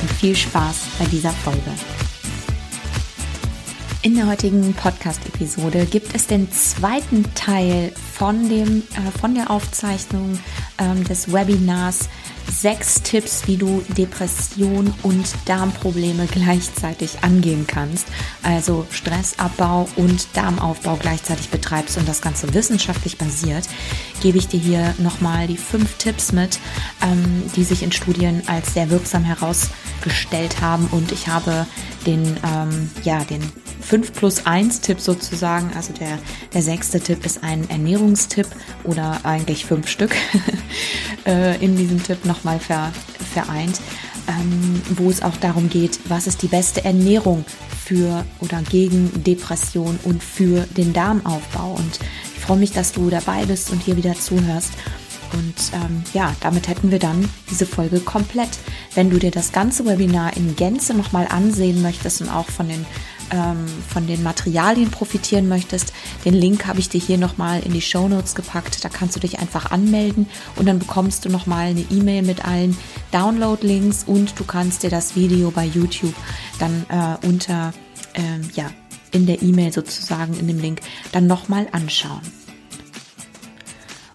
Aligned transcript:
und 0.00 0.10
viel 0.10 0.36
Spaß 0.36 0.76
bei 0.98 1.04
dieser 1.06 1.30
Folge. 1.30 1.72
In 4.06 4.14
der 4.14 4.28
heutigen 4.28 4.72
Podcast-Episode 4.72 5.84
gibt 5.84 6.14
es 6.14 6.28
den 6.28 6.48
zweiten 6.52 7.24
Teil 7.34 7.92
von, 8.14 8.48
dem, 8.48 8.84
äh, 8.94 9.18
von 9.18 9.34
der 9.34 9.50
Aufzeichnung 9.50 10.38
ähm, 10.78 11.02
des 11.02 11.32
Webinars 11.32 12.08
sechs 12.48 13.02
Tipps, 13.02 13.48
wie 13.48 13.56
du 13.56 13.82
Depression 13.98 14.94
und 15.02 15.34
Darmprobleme 15.46 16.26
gleichzeitig 16.26 17.24
angehen 17.24 17.66
kannst. 17.66 18.06
Also 18.44 18.86
Stressabbau 18.92 19.88
und 19.96 20.28
Darmaufbau 20.34 20.94
gleichzeitig 21.00 21.48
betreibst 21.48 21.98
und 21.98 22.08
das 22.08 22.22
Ganze 22.22 22.54
wissenschaftlich 22.54 23.18
basiert, 23.18 23.68
gebe 24.22 24.38
ich 24.38 24.46
dir 24.46 24.60
hier 24.60 24.94
nochmal 24.98 25.48
die 25.48 25.56
fünf 25.56 25.96
Tipps 25.96 26.30
mit, 26.30 26.60
ähm, 27.02 27.42
die 27.56 27.64
sich 27.64 27.82
in 27.82 27.90
Studien 27.90 28.44
als 28.46 28.72
sehr 28.72 28.88
wirksam 28.88 29.24
herausgestellt 29.24 30.60
haben. 30.60 30.86
Und 30.92 31.10
ich 31.10 31.26
habe 31.26 31.66
den, 32.06 32.36
ähm, 32.44 32.88
ja, 33.02 33.24
den 33.24 33.42
5 33.80 34.12
plus 34.12 34.46
1 34.46 34.80
Tipp 34.80 35.00
sozusagen. 35.00 35.70
Also 35.76 35.92
der, 35.92 36.18
der 36.52 36.62
sechste 36.62 37.00
Tipp 37.00 37.24
ist 37.24 37.42
ein 37.42 37.68
Ernährungstipp 37.70 38.46
oder 38.84 39.20
eigentlich 39.24 39.64
fünf 39.64 39.88
Stück 39.88 40.14
äh, 41.26 41.62
in 41.64 41.76
diesem 41.76 42.02
Tipp 42.02 42.24
nochmal 42.24 42.58
ver, 42.58 42.92
vereint, 43.32 43.80
ähm, 44.28 44.82
wo 44.96 45.10
es 45.10 45.22
auch 45.22 45.36
darum 45.36 45.68
geht, 45.68 45.98
was 46.08 46.26
ist 46.26 46.42
die 46.42 46.48
beste 46.48 46.84
Ernährung 46.84 47.44
für 47.84 48.24
oder 48.40 48.62
gegen 48.62 49.22
Depression 49.22 49.98
und 50.04 50.22
für 50.22 50.66
den 50.76 50.92
Darmaufbau. 50.92 51.74
Und 51.74 52.00
ich 52.34 52.42
freue 52.42 52.58
mich, 52.58 52.72
dass 52.72 52.92
du 52.92 53.10
dabei 53.10 53.44
bist 53.44 53.70
und 53.70 53.82
hier 53.82 53.96
wieder 53.96 54.14
zuhörst. 54.14 54.72
Und 55.32 55.54
ähm, 55.72 56.02
ja, 56.12 56.34
damit 56.40 56.68
hätten 56.68 56.90
wir 56.90 56.98
dann 56.98 57.28
diese 57.50 57.66
Folge 57.66 58.00
komplett. 58.00 58.58
Wenn 58.94 59.10
du 59.10 59.18
dir 59.18 59.30
das 59.30 59.52
ganze 59.52 59.84
Webinar 59.86 60.36
in 60.36 60.56
Gänze 60.56 60.94
nochmal 60.94 61.26
ansehen 61.28 61.82
möchtest 61.82 62.20
und 62.20 62.28
auch 62.28 62.48
von 62.48 62.68
den 62.68 62.86
ähm, 63.32 63.66
von 63.88 64.06
den 64.06 64.22
Materialien 64.22 64.90
profitieren 64.90 65.48
möchtest, 65.48 65.92
den 66.24 66.34
Link 66.34 66.66
habe 66.66 66.80
ich 66.80 66.88
dir 66.88 67.00
hier 67.00 67.18
nochmal 67.18 67.60
in 67.60 67.72
die 67.72 67.80
Show 67.80 68.08
Notes 68.08 68.34
gepackt. 68.34 68.84
Da 68.84 68.88
kannst 68.88 69.16
du 69.16 69.20
dich 69.20 69.38
einfach 69.38 69.70
anmelden 69.70 70.28
und 70.56 70.66
dann 70.66 70.78
bekommst 70.78 71.24
du 71.24 71.28
nochmal 71.28 71.68
eine 71.68 71.84
E-Mail 71.90 72.22
mit 72.22 72.44
allen 72.44 72.76
Download-Links 73.12 74.04
und 74.04 74.38
du 74.38 74.44
kannst 74.44 74.82
dir 74.82 74.90
das 74.90 75.16
Video 75.16 75.50
bei 75.50 75.64
YouTube 75.64 76.14
dann 76.58 76.86
äh, 76.88 77.26
unter, 77.26 77.72
ähm, 78.14 78.48
ja, 78.54 78.70
in 79.12 79.26
der 79.26 79.42
E-Mail 79.42 79.72
sozusagen, 79.72 80.34
in 80.38 80.46
dem 80.46 80.60
Link, 80.60 80.80
dann 81.12 81.26
nochmal 81.26 81.68
anschauen. 81.72 82.20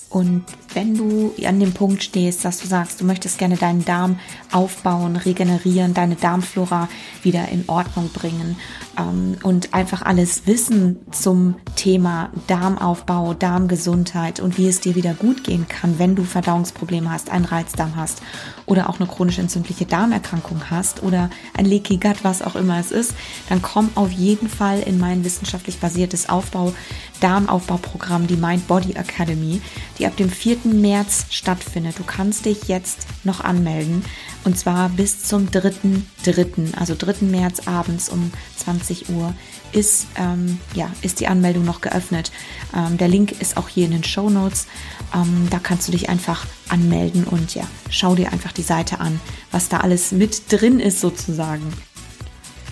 Und 0.09 0.43
wenn 0.73 0.95
du 0.95 1.33
an 1.45 1.59
dem 1.59 1.73
Punkt 1.73 2.03
stehst, 2.03 2.45
dass 2.45 2.59
du 2.59 2.67
sagst, 2.67 3.01
du 3.01 3.05
möchtest 3.05 3.37
gerne 3.37 3.57
deinen 3.57 3.85
Darm 3.85 4.19
aufbauen, 4.51 5.15
regenerieren, 5.15 5.93
deine 5.93 6.15
Darmflora 6.15 6.87
wieder 7.23 7.49
in 7.49 7.65
Ordnung 7.67 8.09
bringen 8.09 8.57
ähm, 8.97 9.37
und 9.43 9.73
einfach 9.73 10.01
alles 10.01 10.47
Wissen 10.47 10.97
zum 11.11 11.55
Thema 11.75 12.29
Darmaufbau, 12.47 13.33
Darmgesundheit 13.33 14.39
und 14.39 14.57
wie 14.57 14.67
es 14.67 14.79
dir 14.79 14.95
wieder 14.95 15.13
gut 15.13 15.43
gehen 15.43 15.67
kann, 15.67 15.99
wenn 15.99 16.15
du 16.15 16.23
Verdauungsprobleme 16.23 17.11
hast, 17.11 17.29
einen 17.29 17.45
Reizdarm 17.45 17.95
hast 17.95 18.21
oder 18.65 18.89
auch 18.89 18.99
eine 18.99 19.07
chronisch 19.07 19.39
entzündliche 19.39 19.85
Darmerkrankung 19.85 20.69
hast 20.69 21.03
oder 21.03 21.29
ein 21.57 21.65
Leaky 21.65 21.97
Gut, 21.97 22.23
was 22.23 22.41
auch 22.41 22.55
immer 22.55 22.79
es 22.79 22.91
ist, 22.91 23.13
dann 23.49 23.61
komm 23.61 23.89
auf 23.95 24.11
jeden 24.11 24.49
Fall 24.49 24.79
in 24.79 24.99
mein 24.99 25.23
wissenschaftlich 25.23 25.79
basiertes 25.79 26.29
Aufbau 26.29 26.73
Darmaufbauprogramm, 27.19 28.27
die 28.27 28.35
Mind 28.35 28.67
Body 28.67 28.93
Academy, 28.93 29.61
die 29.99 30.07
ab 30.07 30.17
dem 30.17 30.29
4. 30.29 30.57
März 30.63 31.25
stattfindet. 31.29 31.99
Du 31.99 32.03
kannst 32.03 32.45
dich 32.45 32.67
jetzt 32.67 33.07
noch 33.23 33.41
anmelden 33.41 34.03
und 34.43 34.57
zwar 34.57 34.89
bis 34.89 35.23
zum 35.23 35.47
3.3., 35.47 36.75
also 36.77 36.95
3. 36.97 37.25
März 37.25 37.67
abends 37.67 38.09
um 38.09 38.31
20 38.57 39.09
Uhr 39.09 39.33
ist, 39.71 40.07
ähm, 40.15 40.59
ja, 40.73 40.91
ist 41.01 41.19
die 41.19 41.27
Anmeldung 41.27 41.65
noch 41.65 41.81
geöffnet. 41.81 42.31
Ähm, 42.75 42.97
der 42.97 43.07
Link 43.07 43.39
ist 43.41 43.57
auch 43.57 43.69
hier 43.69 43.85
in 43.85 43.91
den 43.91 44.03
Show 44.03 44.29
Notes. 44.29 44.67
Ähm, 45.13 45.47
da 45.49 45.59
kannst 45.59 45.87
du 45.87 45.91
dich 45.91 46.09
einfach 46.09 46.45
anmelden 46.69 47.23
und 47.23 47.55
ja, 47.55 47.67
schau 47.89 48.15
dir 48.15 48.31
einfach 48.31 48.51
die 48.51 48.63
Seite 48.63 48.99
an, 48.99 49.19
was 49.51 49.69
da 49.69 49.77
alles 49.77 50.11
mit 50.11 50.51
drin 50.51 50.79
ist 50.79 50.99
sozusagen. 51.01 51.71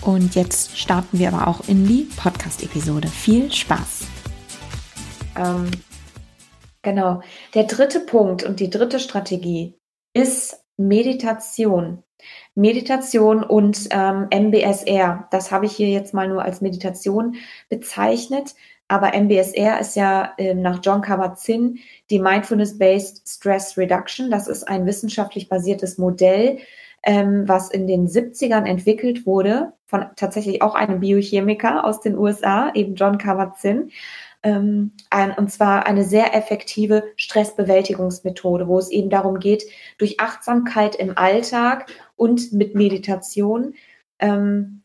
Und 0.00 0.34
jetzt 0.34 0.78
starten 0.78 1.18
wir 1.18 1.32
aber 1.32 1.46
auch 1.46 1.68
in 1.68 1.86
die 1.86 2.08
Podcast-Episode. 2.16 3.08
Viel 3.08 3.52
Spaß! 3.52 4.06
Genau. 6.82 7.20
Der 7.54 7.64
dritte 7.64 8.00
Punkt 8.00 8.42
und 8.42 8.60
die 8.60 8.70
dritte 8.70 9.00
Strategie 9.00 9.78
ist 10.14 10.64
Meditation. 10.76 12.02
Meditation 12.54 13.42
und 13.42 13.88
ähm, 13.90 14.28
MBSR. 14.30 15.28
Das 15.30 15.50
habe 15.50 15.66
ich 15.66 15.72
hier 15.72 15.88
jetzt 15.88 16.14
mal 16.14 16.28
nur 16.28 16.42
als 16.42 16.60
Meditation 16.60 17.36
bezeichnet. 17.68 18.54
Aber 18.88 19.14
MBSR 19.14 19.78
ist 19.80 19.94
ja 19.94 20.32
äh, 20.36 20.54
nach 20.54 20.80
John 20.82 21.00
Kabat-Zinn 21.00 21.78
die 22.10 22.18
Mindfulness-Based 22.18 23.22
Stress 23.28 23.78
Reduction. 23.78 24.30
Das 24.30 24.48
ist 24.48 24.64
ein 24.64 24.84
wissenschaftlich 24.84 25.48
basiertes 25.48 25.96
Modell, 25.96 26.58
ähm, 27.04 27.44
was 27.46 27.70
in 27.70 27.86
den 27.86 28.08
70ern 28.08 28.66
entwickelt 28.66 29.26
wurde 29.26 29.74
von 29.86 30.06
tatsächlich 30.16 30.62
auch 30.62 30.74
einem 30.74 31.00
Biochemiker 31.00 31.84
aus 31.84 32.00
den 32.00 32.16
USA, 32.16 32.72
eben 32.74 32.94
John 32.94 33.18
Kabat-Zinn. 33.18 33.90
Ähm, 34.42 34.92
ein, 35.10 35.32
und 35.32 35.50
zwar 35.50 35.86
eine 35.86 36.04
sehr 36.04 36.34
effektive 36.34 37.04
Stressbewältigungsmethode, 37.16 38.68
wo 38.68 38.78
es 38.78 38.90
eben 38.90 39.10
darum 39.10 39.38
geht, 39.38 39.64
durch 39.98 40.18
Achtsamkeit 40.18 40.94
im 40.94 41.16
Alltag 41.18 41.90
und 42.16 42.52
mit 42.52 42.74
Meditation 42.74 43.74
ähm, 44.18 44.82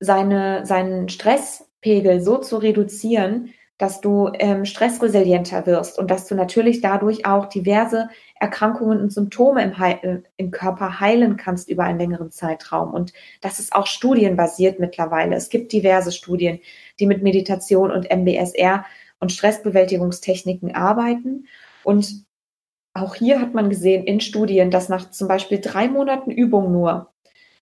seine, 0.00 0.66
seinen 0.66 1.08
Stresspegel 1.08 2.20
so 2.20 2.38
zu 2.38 2.58
reduzieren, 2.58 3.54
dass 3.78 4.00
du 4.00 4.30
ähm, 4.34 4.64
stressresilienter 4.64 5.64
wirst 5.64 5.98
und 5.98 6.10
dass 6.10 6.26
du 6.26 6.34
natürlich 6.34 6.80
dadurch 6.80 7.24
auch 7.24 7.46
diverse 7.46 8.08
Erkrankungen 8.34 9.00
und 9.00 9.12
Symptome 9.12 9.62
im, 9.62 9.72
äh, 9.80 10.20
im, 10.36 10.50
Körper 10.50 10.98
heilen 10.98 11.36
kannst 11.36 11.70
über 11.70 11.84
einen 11.84 12.00
längeren 12.00 12.32
Zeitraum. 12.32 12.92
Und 12.92 13.12
das 13.40 13.60
ist 13.60 13.72
auch 13.72 13.86
studienbasiert 13.86 14.80
mittlerweile. 14.80 15.36
Es 15.36 15.48
gibt 15.48 15.72
diverse 15.72 16.10
Studien, 16.10 16.58
die 16.98 17.06
mit 17.06 17.22
Meditation 17.22 17.92
und 17.92 18.10
MBSR 18.10 18.84
und 19.20 19.30
Stressbewältigungstechniken 19.30 20.74
arbeiten. 20.74 21.46
Und 21.84 22.24
auch 22.94 23.14
hier 23.14 23.40
hat 23.40 23.54
man 23.54 23.70
gesehen 23.70 24.04
in 24.04 24.20
Studien, 24.20 24.72
dass 24.72 24.88
nach 24.88 25.10
zum 25.10 25.28
Beispiel 25.28 25.60
drei 25.60 25.86
Monaten 25.88 26.32
Übung 26.32 26.72
nur, 26.72 27.12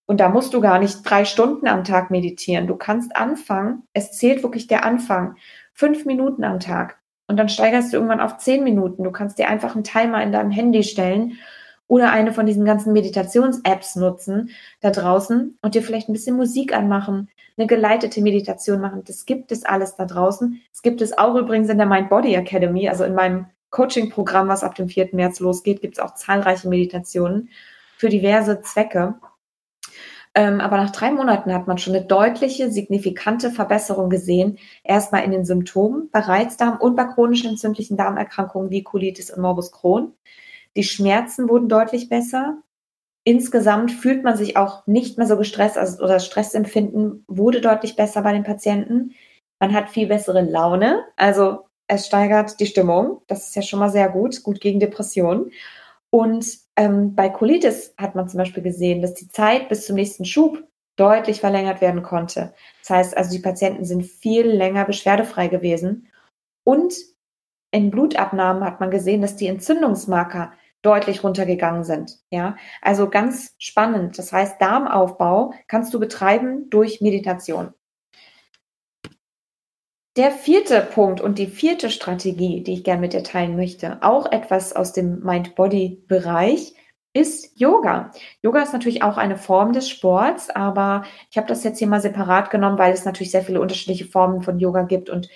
und 0.06 0.20
da 0.20 0.28
musst 0.28 0.54
du 0.54 0.60
gar 0.60 0.78
nicht 0.78 0.98
drei 1.04 1.24
Stunden 1.24 1.66
am 1.66 1.84
Tag 1.84 2.10
meditieren, 2.10 2.66
du 2.66 2.76
kannst 2.76 3.14
anfangen, 3.16 3.82
es 3.92 4.12
zählt 4.12 4.42
wirklich 4.42 4.66
der 4.66 4.84
Anfang 4.84 5.36
fünf 5.76 6.06
Minuten 6.06 6.42
am 6.42 6.58
Tag. 6.58 6.98
Und 7.28 7.36
dann 7.36 7.48
steigerst 7.48 7.92
du 7.92 7.98
irgendwann 7.98 8.20
auf 8.20 8.38
zehn 8.38 8.64
Minuten. 8.64 9.04
Du 9.04 9.10
kannst 9.10 9.38
dir 9.38 9.48
einfach 9.48 9.74
einen 9.74 9.84
Timer 9.84 10.22
in 10.22 10.32
deinem 10.32 10.50
Handy 10.50 10.82
stellen 10.82 11.38
oder 11.86 12.10
eine 12.10 12.32
von 12.32 12.46
diesen 12.46 12.64
ganzen 12.64 12.92
Meditations-Apps 12.92 13.96
nutzen 13.96 14.50
da 14.80 14.90
draußen 14.90 15.58
und 15.60 15.74
dir 15.74 15.82
vielleicht 15.82 16.08
ein 16.08 16.14
bisschen 16.14 16.36
Musik 16.36 16.74
anmachen, 16.74 17.28
eine 17.56 17.66
geleitete 17.66 18.22
Meditation 18.22 18.80
machen. 18.80 19.02
Das 19.06 19.26
gibt 19.26 19.52
es 19.52 19.64
alles 19.64 19.96
da 19.96 20.06
draußen. 20.06 20.60
Es 20.72 20.82
gibt 20.82 21.00
es 21.00 21.16
auch 21.16 21.36
übrigens 21.36 21.68
in 21.68 21.78
der 21.78 21.86
Mind 21.86 22.08
Body 22.08 22.34
Academy, 22.34 22.88
also 22.88 23.04
in 23.04 23.14
meinem 23.14 23.46
Coaching-Programm, 23.70 24.48
was 24.48 24.64
ab 24.64 24.74
dem 24.74 24.88
4. 24.88 25.10
März 25.12 25.40
losgeht, 25.40 25.82
gibt 25.82 25.98
es 25.98 26.02
auch 26.02 26.14
zahlreiche 26.14 26.68
Meditationen 26.68 27.50
für 27.98 28.08
diverse 28.08 28.62
Zwecke. 28.62 29.14
Ähm, 30.36 30.60
aber 30.60 30.76
nach 30.76 30.90
drei 30.90 31.10
Monaten 31.12 31.52
hat 31.54 31.66
man 31.66 31.78
schon 31.78 31.94
eine 31.94 32.04
deutliche, 32.04 32.70
signifikante 32.70 33.50
Verbesserung 33.50 34.10
gesehen. 34.10 34.58
Erstmal 34.84 35.24
in 35.24 35.30
den 35.30 35.46
Symptomen 35.46 36.10
bei 36.12 36.20
Reizdarm 36.20 36.76
und 36.78 36.94
bei 36.94 37.04
chronisch 37.04 37.46
entzündlichen 37.46 37.96
Darmerkrankungen 37.96 38.70
wie 38.70 38.82
Colitis 38.82 39.30
und 39.30 39.40
Morbus 39.40 39.72
Crohn. 39.72 40.12
Die 40.76 40.84
Schmerzen 40.84 41.48
wurden 41.48 41.70
deutlich 41.70 42.10
besser. 42.10 42.58
Insgesamt 43.24 43.90
fühlt 43.90 44.24
man 44.24 44.36
sich 44.36 44.58
auch 44.58 44.86
nicht 44.86 45.16
mehr 45.16 45.26
so 45.26 45.38
gestresst, 45.38 45.78
also 45.78 46.04
oder 46.04 46.20
Stressempfinden 46.20 47.24
wurde 47.28 47.62
deutlich 47.62 47.96
besser 47.96 48.20
bei 48.20 48.32
den 48.32 48.44
Patienten. 48.44 49.14
Man 49.58 49.72
hat 49.72 49.88
viel 49.88 50.06
bessere 50.06 50.42
Laune, 50.42 51.02
also 51.16 51.60
es 51.88 52.06
steigert 52.06 52.60
die 52.60 52.66
Stimmung. 52.66 53.22
Das 53.26 53.48
ist 53.48 53.56
ja 53.56 53.62
schon 53.62 53.78
mal 53.80 53.90
sehr 53.90 54.10
gut, 54.10 54.42
gut 54.42 54.60
gegen 54.60 54.80
Depressionen. 54.80 55.50
Und 56.10 56.65
ähm, 56.76 57.14
bei 57.14 57.28
Colitis 57.28 57.94
hat 57.98 58.14
man 58.14 58.28
zum 58.28 58.38
Beispiel 58.38 58.62
gesehen, 58.62 59.02
dass 59.02 59.14
die 59.14 59.28
Zeit 59.28 59.68
bis 59.68 59.86
zum 59.86 59.96
nächsten 59.96 60.24
Schub 60.24 60.62
deutlich 60.96 61.40
verlängert 61.40 61.80
werden 61.80 62.02
konnte. 62.02 62.54
Das 62.80 62.90
heißt 62.90 63.16
also, 63.16 63.30
die 63.30 63.42
Patienten 63.42 63.84
sind 63.84 64.04
viel 64.04 64.46
länger 64.46 64.84
beschwerdefrei 64.84 65.48
gewesen. 65.48 66.08
Und 66.64 66.94
in 67.70 67.90
Blutabnahmen 67.90 68.64
hat 68.64 68.80
man 68.80 68.90
gesehen, 68.90 69.20
dass 69.20 69.36
die 69.36 69.46
Entzündungsmarker 69.46 70.52
deutlich 70.82 71.24
runtergegangen 71.24 71.84
sind. 71.84 72.18
Ja, 72.30 72.56
also 72.80 73.10
ganz 73.10 73.54
spannend. 73.58 74.18
Das 74.18 74.32
heißt, 74.32 74.60
Darmaufbau 74.60 75.52
kannst 75.66 75.92
du 75.92 76.00
betreiben 76.00 76.70
durch 76.70 77.00
Meditation. 77.00 77.74
Der 80.16 80.30
vierte 80.30 80.80
Punkt 80.80 81.20
und 81.20 81.38
die 81.38 81.46
vierte 81.46 81.90
Strategie, 81.90 82.62
die 82.62 82.72
ich 82.72 82.84
gerne 82.84 83.02
mit 83.02 83.12
dir 83.12 83.22
teilen 83.22 83.54
möchte, 83.54 83.98
auch 84.02 84.32
etwas 84.32 84.74
aus 84.74 84.94
dem 84.94 85.20
Mind-Body-Bereich, 85.22 86.74
ist 87.12 87.60
Yoga. 87.60 88.10
Yoga 88.42 88.62
ist 88.62 88.72
natürlich 88.72 89.02
auch 89.02 89.18
eine 89.18 89.36
Form 89.36 89.74
des 89.74 89.90
Sports, 89.90 90.48
aber 90.48 91.04
ich 91.30 91.36
habe 91.36 91.46
das 91.48 91.64
jetzt 91.64 91.78
hier 91.78 91.88
mal 91.88 92.00
separat 92.00 92.50
genommen, 92.50 92.78
weil 92.78 92.94
es 92.94 93.04
natürlich 93.04 93.30
sehr 93.30 93.42
viele 93.42 93.60
unterschiedliche 93.60 94.06
Formen 94.06 94.40
von 94.42 94.58
Yoga 94.58 94.82
gibt 94.82 95.10
und 95.10 95.28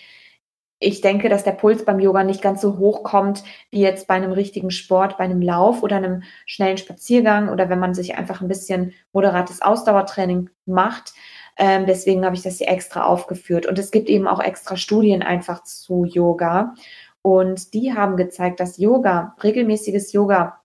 ich 0.82 1.02
denke, 1.02 1.28
dass 1.28 1.44
der 1.44 1.52
Puls 1.52 1.84
beim 1.84 2.00
Yoga 2.00 2.24
nicht 2.24 2.40
ganz 2.40 2.62
so 2.62 2.78
hoch 2.78 3.02
kommt 3.02 3.44
wie 3.70 3.82
jetzt 3.82 4.06
bei 4.06 4.14
einem 4.14 4.32
richtigen 4.32 4.70
Sport, 4.70 5.18
bei 5.18 5.24
einem 5.24 5.42
Lauf 5.42 5.82
oder 5.82 5.96
einem 5.96 6.22
schnellen 6.46 6.78
Spaziergang 6.78 7.50
oder 7.50 7.68
wenn 7.68 7.78
man 7.78 7.92
sich 7.92 8.16
einfach 8.16 8.40
ein 8.40 8.48
bisschen 8.48 8.94
moderates 9.12 9.60
Ausdauertraining 9.60 10.48
macht. 10.64 11.12
Ähm, 11.56 11.86
deswegen 11.86 12.24
habe 12.24 12.34
ich 12.34 12.42
das 12.42 12.58
hier 12.58 12.68
extra 12.68 13.04
aufgeführt. 13.04 13.66
Und 13.66 13.78
es 13.78 13.90
gibt 13.90 14.08
eben 14.08 14.26
auch 14.26 14.40
extra 14.40 14.76
Studien 14.76 15.22
einfach 15.22 15.62
zu 15.64 16.04
Yoga. 16.04 16.74
Und 17.22 17.74
die 17.74 17.94
haben 17.94 18.16
gezeigt, 18.16 18.60
dass 18.60 18.78
Yoga, 18.78 19.36
regelmäßiges 19.42 20.12
Yoga 20.12 20.60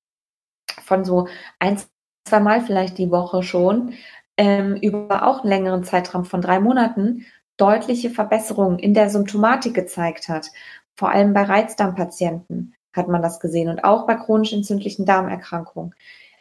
von 0.83 1.03
so 1.03 1.27
ein, 1.59 1.79
zwei 2.27 2.39
Mal 2.39 2.61
vielleicht 2.61 2.97
die 2.97 3.11
Woche 3.11 3.43
schon, 3.43 3.93
ähm, 4.37 4.75
über 4.75 5.27
auch 5.27 5.41
einen 5.41 5.49
längeren 5.49 5.83
Zeitraum 5.83 6.25
von 6.25 6.41
drei 6.41 6.59
Monaten 6.59 7.25
deutliche 7.57 8.09
Verbesserungen 8.09 8.79
in 8.79 8.93
der 8.93 9.09
Symptomatik 9.09 9.73
gezeigt 9.73 10.27
hat. 10.27 10.49
Vor 10.95 11.09
allem 11.09 11.33
bei 11.33 11.43
Reizdarmpatienten 11.43 12.75
hat 12.93 13.07
man 13.07 13.21
das 13.21 13.39
gesehen 13.39 13.69
und 13.69 13.83
auch 13.83 14.07
bei 14.07 14.15
chronisch 14.15 14.53
entzündlichen 14.53 15.05
Darmerkrankungen. 15.05 15.93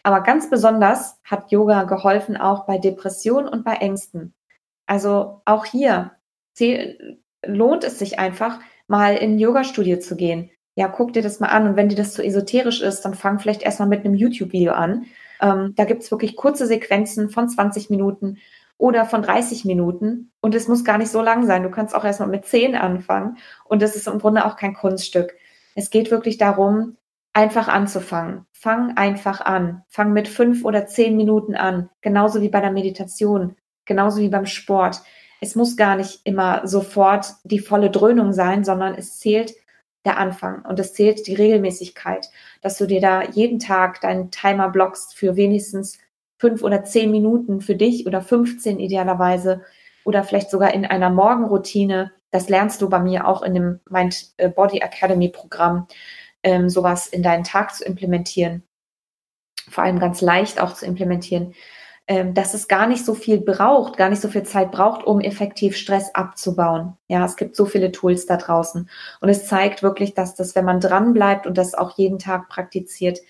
Aber 0.04 0.20
ganz 0.20 0.50
besonders 0.50 1.18
hat 1.24 1.50
Yoga 1.50 1.84
geholfen 1.84 2.36
auch 2.36 2.66
bei 2.66 2.78
Depressionen 2.78 3.48
und 3.48 3.64
bei 3.64 3.74
Ängsten. 3.76 4.34
Also 4.86 5.40
auch 5.46 5.64
hier 5.64 6.12
lohnt 7.44 7.84
es 7.84 7.98
sich 7.98 8.18
einfach, 8.18 8.60
mal 8.86 9.16
in 9.16 9.32
ein 9.32 9.38
Yoga-Studio 9.38 9.98
zu 9.98 10.14
gehen. 10.14 10.50
Ja, 10.76 10.88
guck 10.88 11.14
dir 11.14 11.22
das 11.22 11.40
mal 11.40 11.48
an 11.48 11.66
und 11.66 11.76
wenn 11.76 11.88
dir 11.88 11.96
das 11.96 12.12
zu 12.12 12.22
esoterisch 12.22 12.82
ist, 12.82 13.02
dann 13.02 13.14
fang 13.14 13.38
vielleicht 13.38 13.62
erstmal 13.62 13.88
mit 13.88 14.04
einem 14.04 14.14
YouTube-Video 14.14 14.72
an. 14.74 15.06
Ähm, 15.40 15.72
da 15.74 15.84
gibt's 15.84 16.10
wirklich 16.10 16.36
kurze 16.36 16.66
Sequenzen 16.66 17.30
von 17.30 17.48
20 17.48 17.88
Minuten 17.88 18.38
oder 18.76 19.06
von 19.06 19.22
30 19.22 19.64
Minuten. 19.64 20.32
Und 20.40 20.54
es 20.54 20.68
muss 20.68 20.84
gar 20.84 20.98
nicht 20.98 21.10
so 21.10 21.22
lang 21.22 21.46
sein. 21.46 21.62
Du 21.62 21.70
kannst 21.70 21.94
auch 21.94 22.04
erstmal 22.04 22.28
mit 22.28 22.44
10 22.44 22.74
anfangen. 22.74 23.38
Und 23.64 23.80
das 23.80 23.96
ist 23.96 24.06
im 24.06 24.18
Grunde 24.18 24.44
auch 24.44 24.56
kein 24.56 24.74
Kunststück. 24.74 25.34
Es 25.74 25.90
geht 25.90 26.10
wirklich 26.10 26.36
darum, 26.36 26.96
einfach 27.34 27.68
anzufangen. 27.68 28.46
Fang 28.52 28.96
einfach 28.96 29.42
an. 29.42 29.82
Fang 29.88 30.12
mit 30.12 30.28
fünf 30.28 30.64
oder 30.64 30.86
zehn 30.86 31.16
Minuten 31.16 31.54
an. 31.54 31.90
Genauso 32.00 32.40
wie 32.40 32.48
bei 32.48 32.60
der 32.60 32.72
Meditation. 32.72 33.56
Genauso 33.84 34.20
wie 34.20 34.30
beim 34.30 34.46
Sport. 34.46 35.02
Es 35.40 35.54
muss 35.54 35.76
gar 35.76 35.96
nicht 35.96 36.20
immer 36.24 36.66
sofort 36.66 37.26
die 37.44 37.58
volle 37.58 37.90
Dröhnung 37.90 38.32
sein, 38.32 38.64
sondern 38.64 38.94
es 38.94 39.18
zählt 39.18 39.52
der 40.06 40.18
Anfang 40.18 40.64
und 40.64 40.78
es 40.78 40.94
zählt 40.94 41.26
die 41.26 41.34
Regelmäßigkeit, 41.34 42.30
dass 42.62 42.78
du 42.78 42.86
dir 42.86 43.00
da 43.00 43.22
jeden 43.22 43.58
Tag 43.58 44.00
deinen 44.00 44.30
Timer 44.30 44.68
blockst 44.68 45.14
für 45.14 45.36
wenigstens 45.36 45.98
fünf 46.38 46.62
oder 46.62 46.84
zehn 46.84 47.10
Minuten 47.10 47.60
für 47.60 47.74
dich 47.74 48.06
oder 48.06 48.20
15 48.20 48.78
idealerweise 48.78 49.62
oder 50.04 50.24
vielleicht 50.24 50.50
sogar 50.50 50.74
in 50.74 50.84
einer 50.84 51.10
Morgenroutine. 51.10 52.12
Das 52.30 52.48
lernst 52.48 52.82
du 52.82 52.88
bei 52.88 52.98
mir 52.98 53.26
auch 53.26 53.42
in 53.42 53.54
dem 53.54 53.80
Mind 53.88 54.32
äh, 54.36 54.48
Body 54.48 54.78
Academy 54.78 55.28
Programm, 55.28 55.86
ähm, 56.44 56.68
sowas 56.68 57.08
in 57.08 57.22
deinen 57.22 57.44
Tag 57.44 57.74
zu 57.74 57.84
implementieren. 57.84 58.62
Vor 59.68 59.82
allem 59.82 59.98
ganz 59.98 60.20
leicht 60.20 60.60
auch 60.60 60.74
zu 60.74 60.86
implementieren, 60.86 61.54
ähm, 62.06 62.34
dass 62.34 62.52
es 62.52 62.68
gar 62.68 62.86
nicht 62.86 63.04
so 63.04 63.14
viel 63.14 63.40
braucht, 63.40 63.96
gar 63.96 64.10
nicht 64.10 64.20
so 64.20 64.28
viel 64.28 64.42
Zeit 64.42 64.70
braucht, 64.70 65.06
um 65.06 65.20
effektiv 65.20 65.76
Stress 65.76 66.14
abzubauen. 66.14 66.98
Ja, 67.08 67.24
es 67.24 67.36
gibt 67.36 67.56
so 67.56 67.64
viele 67.64 67.92
Tools 67.92 68.26
da 68.26 68.36
draußen. 68.36 68.90
Und 69.20 69.28
es 69.28 69.46
zeigt 69.46 69.82
wirklich, 69.82 70.12
dass 70.12 70.34
das, 70.34 70.54
wenn 70.54 70.66
man 70.66 70.80
dran 70.80 71.14
bleibt 71.14 71.46
und 71.46 71.56
das 71.56 71.74
auch 71.74 71.96
jeden 71.96 72.18
Tag 72.18 72.50
praktiziert, 72.50 73.20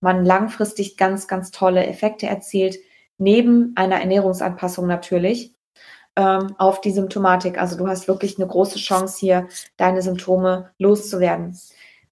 man 0.00 0.24
langfristig 0.24 0.96
ganz, 0.98 1.28
ganz 1.28 1.50
tolle 1.50 1.86
Effekte 1.86 2.26
erzielt, 2.26 2.78
neben 3.18 3.72
einer 3.76 4.00
Ernährungsanpassung 4.00 4.86
natürlich 4.86 5.54
ähm, 6.16 6.54
auf 6.58 6.80
die 6.80 6.90
Symptomatik. 6.90 7.58
Also 7.58 7.76
du 7.76 7.86
hast 7.88 8.08
wirklich 8.08 8.38
eine 8.38 8.46
große 8.46 8.78
Chance 8.78 9.18
hier, 9.18 9.48
deine 9.76 10.02
Symptome 10.02 10.70
loszuwerden. 10.78 11.58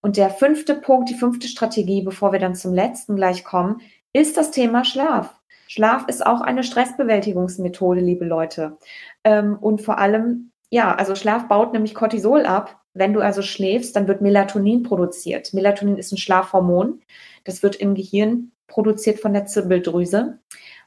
Und 0.00 0.16
der 0.16 0.30
fünfte 0.30 0.74
Punkt, 0.74 1.10
die 1.10 1.14
fünfte 1.14 1.48
Strategie, 1.48 2.02
bevor 2.02 2.32
wir 2.32 2.38
dann 2.38 2.54
zum 2.54 2.72
letzten 2.72 3.16
gleich 3.16 3.44
kommen, 3.44 3.80
ist 4.12 4.36
das 4.36 4.50
Thema 4.50 4.84
Schlaf. 4.84 5.34
Schlaf 5.66 6.06
ist 6.08 6.24
auch 6.24 6.40
eine 6.40 6.62
Stressbewältigungsmethode, 6.62 8.00
liebe 8.00 8.24
Leute. 8.24 8.78
Ähm, 9.24 9.56
und 9.60 9.82
vor 9.82 9.98
allem, 9.98 10.50
ja, 10.70 10.94
also 10.94 11.14
Schlaf 11.14 11.48
baut 11.48 11.72
nämlich 11.72 11.94
Cortisol 11.94 12.46
ab. 12.46 12.80
Wenn 12.94 13.12
du 13.12 13.20
also 13.20 13.42
schläfst, 13.42 13.94
dann 13.94 14.08
wird 14.08 14.22
Melatonin 14.22 14.82
produziert. 14.82 15.52
Melatonin 15.52 15.98
ist 15.98 16.12
ein 16.12 16.18
Schlafhormon. 16.18 17.00
Das 17.44 17.62
wird 17.62 17.76
im 17.76 17.94
Gehirn 17.94 18.52
produziert 18.66 19.20
von 19.20 19.32
der 19.34 19.46
Zirbeldrüse. 19.46 20.38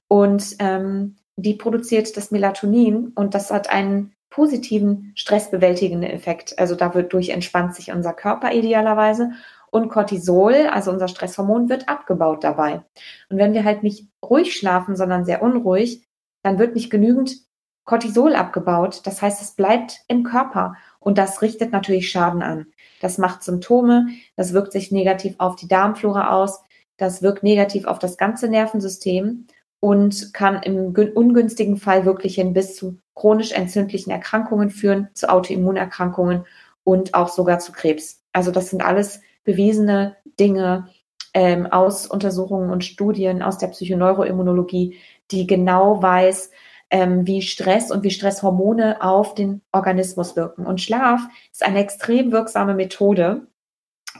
Und 0.07 0.55
ähm, 0.59 1.15
die 1.35 1.53
produziert 1.53 2.15
das 2.17 2.31
Melatonin 2.31 3.13
und 3.15 3.33
das 3.33 3.51
hat 3.51 3.69
einen 3.69 4.13
positiven 4.31 5.11
stressbewältigenden 5.15 6.09
Effekt. 6.09 6.57
Also 6.57 6.73
dadurch 6.73 7.29
entspannt 7.29 7.75
sich 7.75 7.91
unser 7.91 8.13
Körper 8.13 8.51
idealerweise 8.51 9.31
und 9.69 9.89
Cortisol, 9.89 10.67
also 10.71 10.89
unser 10.91 11.07
Stresshormon, 11.07 11.69
wird 11.69 11.87
abgebaut 11.87 12.43
dabei. 12.43 12.81
Und 13.29 13.37
wenn 13.37 13.53
wir 13.53 13.63
halt 13.63 13.83
nicht 13.83 14.07
ruhig 14.23 14.55
schlafen, 14.55 14.95
sondern 14.95 15.25
sehr 15.25 15.43
unruhig, 15.43 16.03
dann 16.43 16.57
wird 16.57 16.73
nicht 16.73 16.89
genügend 16.89 17.37
Cortisol 17.85 18.35
abgebaut. 18.35 19.01
Das 19.05 19.21
heißt, 19.21 19.41
es 19.41 19.51
bleibt 19.51 19.99
im 20.07 20.23
Körper 20.23 20.75
und 20.99 21.17
das 21.17 21.41
richtet 21.41 21.71
natürlich 21.71 22.09
Schaden 22.09 22.41
an. 22.41 22.67
Das 23.01 23.17
macht 23.17 23.43
Symptome, 23.43 24.07
das 24.35 24.53
wirkt 24.53 24.71
sich 24.71 24.91
negativ 24.91 25.35
auf 25.39 25.55
die 25.55 25.67
Darmflora 25.67 26.31
aus, 26.31 26.61
das 26.97 27.21
wirkt 27.21 27.43
negativ 27.43 27.85
auf 27.85 27.99
das 27.99 28.17
ganze 28.17 28.47
Nervensystem 28.47 29.47
und 29.79 30.33
kann 30.33 30.61
im 30.61 30.93
ungünstigen 31.15 31.77
Fall 31.77 32.05
wirklich 32.05 32.35
hin 32.35 32.53
bis 32.53 32.75
zu 32.75 32.97
chronisch 33.15 33.51
entzündlichen 33.51 34.11
Erkrankungen 34.11 34.69
führen, 34.69 35.09
zu 35.13 35.29
Autoimmunerkrankungen 35.29 36.45
und 36.83 37.13
auch 37.13 37.29
sogar 37.29 37.59
zu 37.59 37.71
Krebs. 37.71 38.23
Also 38.33 38.51
das 38.51 38.69
sind 38.69 38.81
alles 38.83 39.21
bewiesene 39.43 40.15
Dinge 40.39 40.87
ähm, 41.33 41.65
aus 41.65 42.07
Untersuchungen 42.07 42.71
und 42.71 42.83
Studien 42.83 43.41
aus 43.41 43.57
der 43.57 43.67
Psychoneuroimmunologie, 43.67 44.97
die 45.31 45.47
genau 45.47 46.01
weiß, 46.01 46.51
ähm, 46.89 47.25
wie 47.25 47.41
Stress 47.41 47.91
und 47.91 48.03
wie 48.03 48.11
Stresshormone 48.11 49.01
auf 49.01 49.33
den 49.33 49.61
Organismus 49.71 50.35
wirken. 50.35 50.65
Und 50.65 50.81
Schlaf 50.81 51.21
ist 51.51 51.63
eine 51.63 51.79
extrem 51.79 52.31
wirksame 52.31 52.73
Methode, 52.73 53.47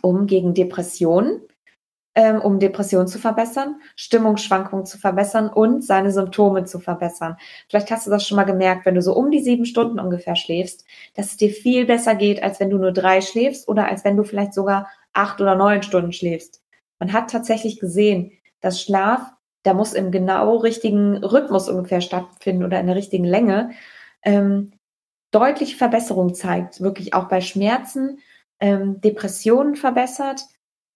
um 0.01 0.25
gegen 0.25 0.53
Depressionen, 0.53 1.41
ähm, 2.15 2.41
um 2.41 2.59
Depressionen 2.59 3.07
zu 3.07 3.19
verbessern, 3.19 3.81
Stimmungsschwankungen 3.95 4.85
zu 4.85 4.97
verbessern 4.97 5.49
und 5.49 5.83
seine 5.83 6.11
Symptome 6.11 6.65
zu 6.65 6.79
verbessern. 6.79 7.37
Vielleicht 7.69 7.91
hast 7.91 8.07
du 8.07 8.11
das 8.11 8.27
schon 8.27 8.35
mal 8.35 8.43
gemerkt, 8.43 8.85
wenn 8.85 8.95
du 8.95 9.01
so 9.01 9.13
um 9.15 9.31
die 9.31 9.41
sieben 9.41 9.65
Stunden 9.65 9.99
ungefähr 9.99 10.35
schläfst, 10.35 10.85
dass 11.15 11.27
es 11.27 11.37
dir 11.37 11.49
viel 11.49 11.85
besser 11.85 12.15
geht, 12.15 12.43
als 12.43 12.59
wenn 12.59 12.69
du 12.69 12.77
nur 12.77 12.91
drei 12.91 13.21
schläfst 13.21 13.67
oder 13.67 13.87
als 13.87 14.03
wenn 14.03 14.17
du 14.17 14.23
vielleicht 14.23 14.53
sogar 14.53 14.87
acht 15.13 15.39
oder 15.41 15.55
neun 15.55 15.83
Stunden 15.83 16.13
schläfst. 16.13 16.61
Man 16.99 17.13
hat 17.13 17.31
tatsächlich 17.31 17.79
gesehen, 17.79 18.31
dass 18.59 18.81
Schlaf 18.81 19.31
da 19.63 19.73
muss 19.73 19.93
im 19.93 20.11
genau 20.11 20.57
richtigen 20.57 21.17
Rhythmus 21.23 21.69
ungefähr 21.69 22.01
stattfinden 22.01 22.63
oder 22.63 22.79
in 22.79 22.87
der 22.87 22.95
richtigen 22.95 23.25
Länge, 23.25 23.71
ähm, 24.23 24.71
deutliche 25.31 25.77
Verbesserung 25.77 26.33
zeigt, 26.33 26.81
wirklich 26.81 27.13
auch 27.13 27.27
bei 27.27 27.41
Schmerzen, 27.41 28.19
ähm, 28.59 28.99
Depressionen 29.01 29.75
verbessert, 29.75 30.41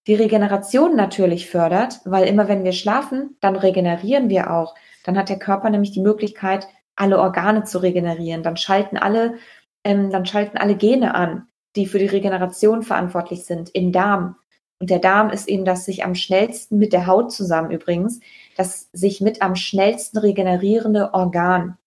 die 0.08 0.16
Regeneration 0.16 0.96
natürlich 0.96 1.50
fördert, 1.50 2.02
weil 2.06 2.28
immer 2.28 2.48
wenn 2.48 2.64
wir 2.64 2.74
schlafen, 2.74 3.38
dann 3.42 3.56
regenerieren 3.56 4.30
wir 4.30 4.52
auch. 4.52 4.76
Dann 5.04 5.18
hat 5.18 5.30
der 5.30 5.40
Körper 5.40 5.70
nämlich 5.70 5.92
die 5.92 6.02
Möglichkeit, 6.02 6.68
alle 6.96 7.20
Organe 7.20 7.64
zu 7.64 7.80
regenerieren. 7.80 8.44
Dann 8.44 8.58
schalten 8.58 8.98
alle, 8.98 9.36
ähm, 9.84 10.12
dann 10.12 10.26
schalten 10.26 10.58
alle 10.58 10.76
Gene 10.76 11.16
an, 11.16 11.48
die 11.76 11.88
für 11.88 12.00
die 12.00 12.06
Regeneration 12.06 12.84
verantwortlich 12.84 13.46
sind, 13.46 13.70
im 13.74 13.92
Darm. 13.92 14.36
Und 14.80 14.90
der 14.90 15.00
Darm 15.00 15.30
ist 15.30 15.48
eben 15.48 15.66
das 15.66 15.86
sich 15.86 16.04
am 16.04 16.16
schnellsten 16.16 16.78
mit 16.78 16.94
der 16.94 17.08
Haut 17.08 17.32
zusammen 17.32 17.72
übrigens, 17.72 18.20
das 18.58 18.90
sich 18.94 19.22
mit 19.22 19.42
am 19.42 19.56
schnellsten 19.56 20.18
regenerierende 20.18 21.14
Organ. 21.14 21.78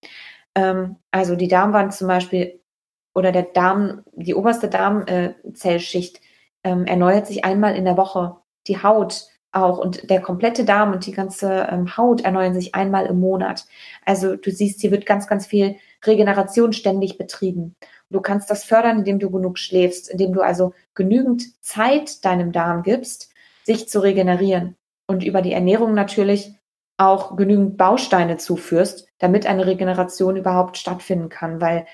Ähm, 0.55 0.97
also 1.11 1.35
die 1.35 1.47
Darmwand 1.47 1.93
zum 1.93 2.07
Beispiel 2.07 2.59
oder 3.15 3.31
der 3.31 3.43
Darm, 3.43 4.03
die 4.13 4.35
oberste 4.35 4.69
Darmzellschicht 4.69 6.17
äh, 6.17 6.19
ähm, 6.63 6.85
erneuert 6.85 7.27
sich 7.27 7.45
einmal 7.45 7.75
in 7.75 7.85
der 7.85 7.97
Woche. 7.97 8.37
Die 8.67 8.81
Haut 8.81 9.25
auch 9.51 9.79
und 9.79 10.09
der 10.09 10.21
komplette 10.21 10.63
Darm 10.63 10.93
und 10.93 11.05
die 11.05 11.11
ganze 11.11 11.67
ähm, 11.71 11.97
Haut 11.97 12.21
erneuern 12.21 12.53
sich 12.53 12.75
einmal 12.75 13.07
im 13.07 13.19
Monat. 13.19 13.65
Also 14.05 14.35
du 14.35 14.51
siehst, 14.51 14.81
hier 14.81 14.91
wird 14.91 15.05
ganz, 15.05 15.27
ganz 15.27 15.47
viel 15.47 15.75
Regeneration 16.05 16.71
ständig 16.73 17.17
betrieben. 17.17 17.75
Du 18.09 18.21
kannst 18.21 18.49
das 18.49 18.63
fördern, 18.63 18.99
indem 18.99 19.19
du 19.19 19.29
genug 19.29 19.57
schläfst, 19.57 20.09
indem 20.09 20.33
du 20.33 20.41
also 20.41 20.73
genügend 20.93 21.63
Zeit 21.63 22.23
deinem 22.25 22.51
Darm 22.51 22.83
gibst, 22.83 23.31
sich 23.63 23.89
zu 23.89 23.99
regenerieren 23.99 24.75
und 25.07 25.23
über 25.23 25.41
die 25.41 25.53
Ernährung 25.53 25.93
natürlich 25.93 26.53
auch 26.97 27.35
genügend 27.37 27.77
Bausteine 27.77 28.37
zuführst, 28.37 29.07
damit 29.19 29.45
eine 29.45 29.65
Regeneration 29.65 30.35
überhaupt 30.35 30.77
stattfinden 30.77 31.29
kann, 31.29 31.61
weil 31.61 31.87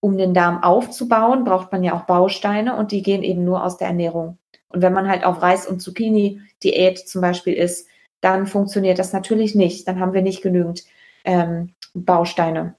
um 0.00 0.16
den 0.16 0.34
Darm 0.34 0.62
aufzubauen, 0.62 1.44
braucht 1.44 1.72
man 1.72 1.82
ja 1.82 1.94
auch 1.94 2.04
Bausteine 2.04 2.76
und 2.76 2.92
die 2.92 3.02
gehen 3.02 3.22
eben 3.22 3.44
nur 3.44 3.64
aus 3.64 3.78
der 3.78 3.88
Ernährung. 3.88 4.38
Und 4.68 4.82
wenn 4.82 4.92
man 4.92 5.08
halt 5.08 5.24
auf 5.24 5.42
Reis- 5.42 5.66
und 5.66 5.80
Zucchini-Diät 5.80 6.98
zum 6.98 7.20
Beispiel 7.20 7.54
ist, 7.54 7.88
dann 8.20 8.46
funktioniert 8.46 8.98
das 8.98 9.12
natürlich 9.12 9.54
nicht. 9.54 9.88
Dann 9.88 10.00
haben 10.00 10.12
wir 10.12 10.22
nicht 10.22 10.42
genügend 10.42 10.84
ähm, 11.24 11.74
Bausteine. 11.94 12.74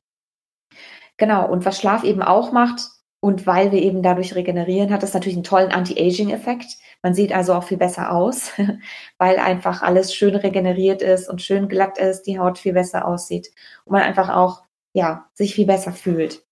Genau, 1.17 1.49
und 1.49 1.65
was 1.65 1.79
Schlaf 1.79 2.03
eben 2.03 2.21
auch 2.21 2.51
macht, 2.51 2.81
und 3.21 3.45
weil 3.45 3.71
wir 3.71 3.81
eben 3.81 4.01
dadurch 4.01 4.35
regenerieren, 4.35 4.91
hat 4.93 5.03
das 5.03 5.13
natürlich 5.13 5.35
einen 5.35 5.43
tollen 5.43 5.71
Anti-Aging-Effekt. 5.71 6.77
Man 7.01 7.13
sieht 7.13 7.33
also 7.33 7.53
auch 7.53 7.63
viel 7.63 7.77
besser 7.77 8.11
aus, 8.13 8.51
weil 9.17 9.37
einfach 9.39 9.81
alles 9.81 10.13
schön 10.13 10.35
regeneriert 10.35 11.01
ist 11.01 11.29
und 11.29 11.41
schön 11.41 11.67
glatt 11.67 11.97
ist, 11.97 12.23
die 12.23 12.39
Haut 12.39 12.57
viel 12.57 12.73
besser 12.73 13.05
aussieht 13.05 13.51
und 13.85 13.93
man 13.93 14.03
einfach 14.03 14.29
auch, 14.29 14.63
ja, 14.93 15.29
sich 15.33 15.53
viel 15.53 15.65
besser 15.65 15.91
fühlt. 15.91 16.45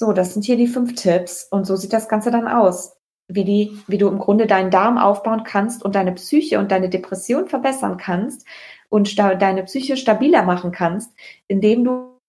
So, 0.00 0.12
das 0.12 0.32
sind 0.32 0.44
hier 0.44 0.56
die 0.56 0.68
fünf 0.68 0.94
Tipps 0.94 1.48
und 1.50 1.66
so 1.66 1.74
sieht 1.74 1.92
das 1.92 2.08
Ganze 2.08 2.30
dann 2.30 2.46
aus. 2.46 2.96
Wie, 3.26 3.44
die, 3.44 3.76
wie 3.88 3.98
du 3.98 4.06
im 4.06 4.20
Grunde 4.20 4.46
deinen 4.46 4.70
Darm 4.70 4.96
aufbauen 4.96 5.42
kannst 5.42 5.84
und 5.84 5.96
deine 5.96 6.12
Psyche 6.12 6.60
und 6.60 6.70
deine 6.70 6.88
Depression 6.88 7.48
verbessern 7.48 7.96
kannst 7.96 8.46
und 8.90 9.18
deine 9.18 9.64
Psyche 9.64 9.96
stabiler 9.96 10.44
machen 10.44 10.70
kannst, 10.70 11.10
indem 11.48 11.82
du 11.82 12.20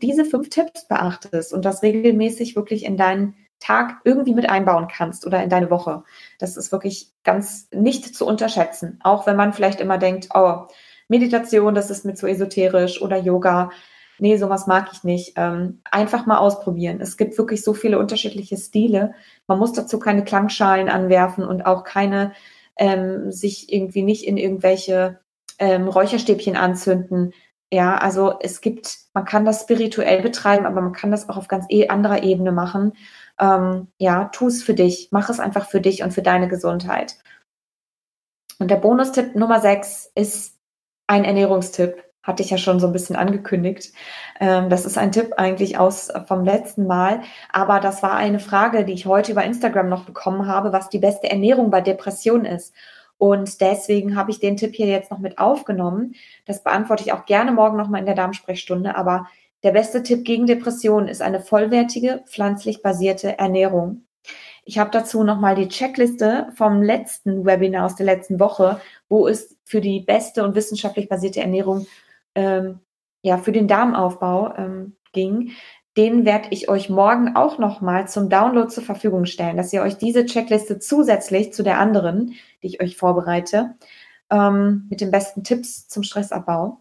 diese 0.00 0.24
fünf 0.24 0.48
Tipps 0.48 0.88
beachtest 0.88 1.52
und 1.52 1.66
das 1.66 1.82
regelmäßig 1.82 2.56
wirklich 2.56 2.86
in 2.86 2.96
deinen 2.96 3.36
Tag 3.60 4.00
irgendwie 4.04 4.34
mit 4.34 4.48
einbauen 4.48 4.88
kannst 4.88 5.26
oder 5.26 5.42
in 5.44 5.50
deine 5.50 5.70
Woche. 5.70 6.04
Das 6.38 6.56
ist 6.56 6.72
wirklich 6.72 7.12
ganz 7.24 7.68
nicht 7.72 8.16
zu 8.16 8.26
unterschätzen. 8.26 9.00
Auch 9.04 9.26
wenn 9.26 9.36
man 9.36 9.52
vielleicht 9.52 9.82
immer 9.82 9.98
denkt, 9.98 10.30
oh, 10.32 10.62
Meditation, 11.08 11.74
das 11.74 11.90
ist 11.90 12.06
mir 12.06 12.14
zu 12.14 12.26
esoterisch 12.26 13.02
oder 13.02 13.18
Yoga. 13.18 13.70
Nee, 14.18 14.36
sowas 14.36 14.66
mag 14.66 14.90
ich 14.92 15.04
nicht. 15.04 15.34
Ähm, 15.36 15.80
einfach 15.90 16.26
mal 16.26 16.38
ausprobieren. 16.38 17.00
Es 17.00 17.16
gibt 17.16 17.38
wirklich 17.38 17.62
so 17.62 17.74
viele 17.74 17.98
unterschiedliche 17.98 18.56
Stile. 18.56 19.14
Man 19.46 19.58
muss 19.58 19.72
dazu 19.72 19.98
keine 19.98 20.24
Klangschalen 20.24 20.88
anwerfen 20.88 21.44
und 21.44 21.66
auch 21.66 21.84
keine 21.84 22.32
ähm, 22.76 23.30
sich 23.30 23.72
irgendwie 23.72 24.02
nicht 24.02 24.26
in 24.26 24.36
irgendwelche 24.36 25.20
ähm, 25.58 25.88
Räucherstäbchen 25.88 26.56
anzünden. 26.56 27.32
Ja, 27.72 27.98
also 27.98 28.34
es 28.40 28.60
gibt, 28.60 28.98
man 29.12 29.24
kann 29.24 29.44
das 29.44 29.62
spirituell 29.62 30.22
betreiben, 30.22 30.64
aber 30.64 30.80
man 30.80 30.92
kann 30.92 31.10
das 31.10 31.28
auch 31.28 31.36
auf 31.36 31.48
ganz 31.48 31.66
e 31.68 31.88
anderer 31.88 32.22
Ebene 32.22 32.52
machen. 32.52 32.94
Ähm, 33.38 33.88
ja, 33.98 34.26
tu 34.26 34.48
es 34.48 34.62
für 34.62 34.74
dich, 34.74 35.08
mach 35.10 35.28
es 35.28 35.38
einfach 35.38 35.68
für 35.68 35.80
dich 35.80 36.02
und 36.02 36.12
für 36.12 36.22
deine 36.22 36.48
Gesundheit. 36.48 37.16
Und 38.58 38.70
der 38.70 38.76
Bonustipp 38.76 39.36
Nummer 39.36 39.60
sechs 39.60 40.10
ist 40.14 40.58
ein 41.06 41.24
Ernährungstipp. 41.24 42.07
Hatte 42.28 42.42
ich 42.42 42.50
ja 42.50 42.58
schon 42.58 42.78
so 42.78 42.86
ein 42.86 42.92
bisschen 42.92 43.16
angekündigt. 43.16 43.94
Ähm, 44.38 44.68
das 44.68 44.84
ist 44.84 44.98
ein 44.98 45.12
Tipp 45.12 45.32
eigentlich 45.38 45.78
aus 45.78 46.12
vom 46.26 46.44
letzten 46.44 46.86
Mal. 46.86 47.22
Aber 47.50 47.80
das 47.80 48.02
war 48.02 48.16
eine 48.16 48.38
Frage, 48.38 48.84
die 48.84 48.92
ich 48.92 49.06
heute 49.06 49.32
über 49.32 49.44
Instagram 49.44 49.88
noch 49.88 50.04
bekommen 50.04 50.46
habe, 50.46 50.70
was 50.70 50.90
die 50.90 50.98
beste 50.98 51.30
Ernährung 51.30 51.70
bei 51.70 51.80
Depressionen 51.80 52.44
ist. 52.44 52.74
Und 53.16 53.62
deswegen 53.62 54.14
habe 54.14 54.30
ich 54.30 54.40
den 54.40 54.58
Tipp 54.58 54.74
hier 54.74 54.88
jetzt 54.88 55.10
noch 55.10 55.20
mit 55.20 55.38
aufgenommen. 55.38 56.16
Das 56.44 56.62
beantworte 56.62 57.02
ich 57.02 57.14
auch 57.14 57.24
gerne 57.24 57.50
morgen 57.50 57.78
nochmal 57.78 58.00
in 58.00 58.06
der 58.06 58.14
Darmsprechstunde. 58.14 58.94
Aber 58.94 59.26
der 59.62 59.72
beste 59.72 60.02
Tipp 60.02 60.26
gegen 60.26 60.46
Depressionen 60.46 61.08
ist 61.08 61.22
eine 61.22 61.40
vollwertige, 61.40 62.22
pflanzlich 62.26 62.82
basierte 62.82 63.38
Ernährung. 63.38 64.04
Ich 64.66 64.78
habe 64.78 64.90
dazu 64.90 65.24
nochmal 65.24 65.54
die 65.54 65.68
Checkliste 65.68 66.48
vom 66.54 66.82
letzten 66.82 67.46
Webinar 67.46 67.86
aus 67.86 67.96
der 67.96 68.04
letzten 68.04 68.38
Woche, 68.38 68.82
wo 69.08 69.26
es 69.26 69.56
für 69.64 69.80
die 69.80 70.00
beste 70.00 70.44
und 70.44 70.54
wissenschaftlich 70.54 71.08
basierte 71.08 71.40
Ernährung 71.40 71.86
ähm, 72.38 72.80
ja, 73.22 73.38
für 73.38 73.52
den 73.52 73.68
Darmaufbau 73.68 74.54
ähm, 74.56 74.96
ging 75.12 75.52
den 75.98 76.24
werde 76.24 76.48
ich 76.52 76.68
euch 76.68 76.88
morgen 76.88 77.34
auch 77.34 77.58
nochmal 77.58 78.06
zum 78.06 78.30
Download 78.30 78.68
zur 78.68 78.84
Verfügung 78.84 79.24
stellen, 79.24 79.56
dass 79.56 79.72
ihr 79.72 79.82
euch 79.82 79.98
diese 79.98 80.24
Checkliste 80.24 80.78
zusätzlich 80.78 81.52
zu 81.52 81.64
der 81.64 81.80
anderen, 81.80 82.34
die 82.62 82.68
ich 82.68 82.80
euch 82.80 82.96
vorbereite, 82.96 83.74
ähm, 84.30 84.86
mit 84.90 85.00
den 85.00 85.10
besten 85.10 85.42
Tipps 85.42 85.88
zum 85.88 86.04
Stressabbau, 86.04 86.80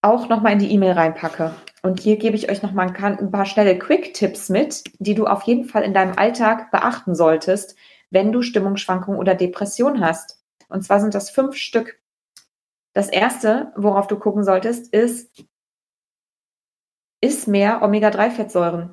auch 0.00 0.28
nochmal 0.30 0.54
in 0.54 0.58
die 0.58 0.72
E-Mail 0.72 0.92
reinpacke. 0.92 1.54
Und 1.82 2.00
hier 2.00 2.16
gebe 2.16 2.34
ich 2.34 2.50
euch 2.50 2.62
nochmal 2.62 2.94
ein 2.96 3.30
paar 3.30 3.44
schnelle 3.44 3.78
Quick-Tipps 3.78 4.48
mit, 4.48 4.84
die 4.98 5.14
du 5.14 5.26
auf 5.26 5.42
jeden 5.42 5.64
Fall 5.64 5.82
in 5.82 5.92
deinem 5.92 6.16
Alltag 6.16 6.70
beachten 6.70 7.14
solltest, 7.14 7.76
wenn 8.08 8.32
du 8.32 8.40
Stimmungsschwankungen 8.40 9.20
oder 9.20 9.34
Depression 9.34 10.00
hast. 10.00 10.42
Und 10.70 10.82
zwar 10.82 11.00
sind 11.00 11.14
das 11.14 11.28
fünf 11.28 11.56
Stück. 11.56 12.00
Das 12.98 13.08
erste, 13.08 13.70
worauf 13.76 14.08
du 14.08 14.16
gucken 14.16 14.42
solltest, 14.42 14.92
ist, 14.92 15.44
iss 17.20 17.46
mehr 17.46 17.80
Omega-3-Fettsäuren. 17.82 18.92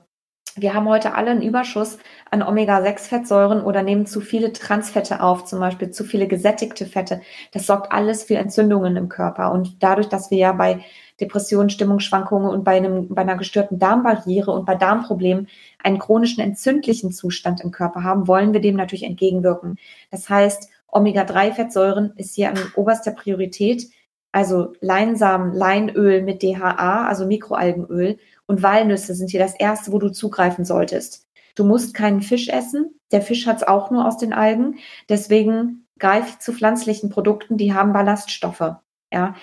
Wir 0.55 0.75
haben 0.75 0.87
heute 0.87 1.15
alle 1.15 1.31
einen 1.31 1.41
Überschuss 1.41 1.97
an 2.29 2.43
Omega-6-Fettsäuren 2.43 3.63
oder 3.63 3.81
nehmen 3.81 4.05
zu 4.05 4.21
viele 4.21 4.53
Transfette 4.53 5.23
auf, 5.23 5.45
zum 5.45 5.59
Beispiel 5.59 5.89
zu 5.89 6.03
viele 6.03 6.27
gesättigte 6.27 6.85
Fette. 6.85 7.21
Das 7.51 7.65
sorgt 7.65 7.91
alles 7.91 8.21
für 8.21 8.35
Entzündungen 8.35 8.95
im 8.95 9.09
Körper. 9.09 9.51
Und 9.51 9.81
dadurch, 9.81 10.07
dass 10.07 10.29
wir 10.29 10.37
ja 10.37 10.51
bei 10.51 10.81
Depressionen, 11.19 11.71
Stimmungsschwankungen 11.71 12.51
und 12.51 12.63
bei, 12.63 12.77
einem, 12.77 13.07
bei 13.09 13.23
einer 13.23 13.37
gestörten 13.37 13.79
Darmbarriere 13.79 14.51
und 14.51 14.67
bei 14.67 14.75
Darmproblemen 14.75 15.47
einen 15.83 15.97
chronischen 15.97 16.43
entzündlichen 16.43 17.11
Zustand 17.11 17.59
im 17.61 17.71
Körper 17.71 18.03
haben, 18.03 18.27
wollen 18.27 18.53
wir 18.53 18.61
dem 18.61 18.75
natürlich 18.75 19.05
entgegenwirken. 19.05 19.79
Das 20.11 20.29
heißt, 20.29 20.69
Omega-3-Fettsäuren 20.95 22.13
ist 22.17 22.35
hier 22.35 22.49
an 22.49 22.59
oberster 22.75 23.11
Priorität 23.11 23.89
also 24.35 24.73
Leinsamen, 24.81 25.53
Leinöl 25.53 26.21
mit 26.21 26.43
DHA, 26.43 27.07
also 27.07 27.25
Mikroalgenöl 27.25 28.17
und 28.47 28.61
Walnüsse 28.61 29.15
sind 29.15 29.31
hier 29.31 29.39
das 29.39 29.55
erste, 29.55 29.93
wo 29.93 29.97
du 29.97 30.09
zugreifen 30.09 30.65
solltest. 30.65 31.25
Du 31.55 31.63
musst 31.63 31.93
keinen 31.93 32.21
Fisch 32.21 32.49
essen. 32.49 32.99
Der 33.13 33.21
Fisch 33.21 33.47
hat 33.47 33.57
es 33.57 33.63
auch 33.63 33.91
nur 33.91 34.05
aus 34.05 34.17
den 34.17 34.33
Algen. 34.33 34.75
Deswegen 35.07 35.87
greif 35.99 36.37
zu 36.39 36.51
pflanzlichen 36.51 37.09
Produkten, 37.09 37.55
die 37.55 37.73
haben 37.73 37.93
Ballaststoffe. 37.93 38.75
Ja, 39.09 39.35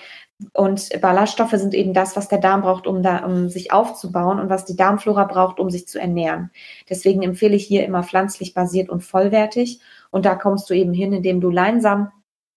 und 0.53 1.01
Ballaststoffe 1.01 1.53
sind 1.53 1.73
eben 1.73 1.95
das, 1.95 2.15
was 2.15 2.27
der 2.27 2.37
Darm 2.37 2.61
braucht, 2.61 2.85
um, 2.85 3.01
da, 3.01 3.25
um 3.25 3.49
sich 3.49 3.73
aufzubauen 3.73 4.39
und 4.39 4.51
was 4.51 4.65
die 4.65 4.75
Darmflora 4.75 5.23
braucht, 5.23 5.59
um 5.59 5.71
sich 5.71 5.87
zu 5.87 5.99
ernähren. 5.99 6.51
Deswegen 6.87 7.23
empfehle 7.23 7.55
ich 7.55 7.65
hier 7.65 7.83
immer 7.83 8.03
pflanzlich 8.03 8.53
basiert 8.53 8.89
und 8.89 9.01
vollwertig. 9.01 9.79
Und 10.11 10.25
da 10.25 10.35
kommst 10.35 10.69
du 10.69 10.75
eben 10.75 10.93
hin, 10.93 11.13
indem 11.13 11.41
du 11.41 11.49
Leinsamen 11.49 12.09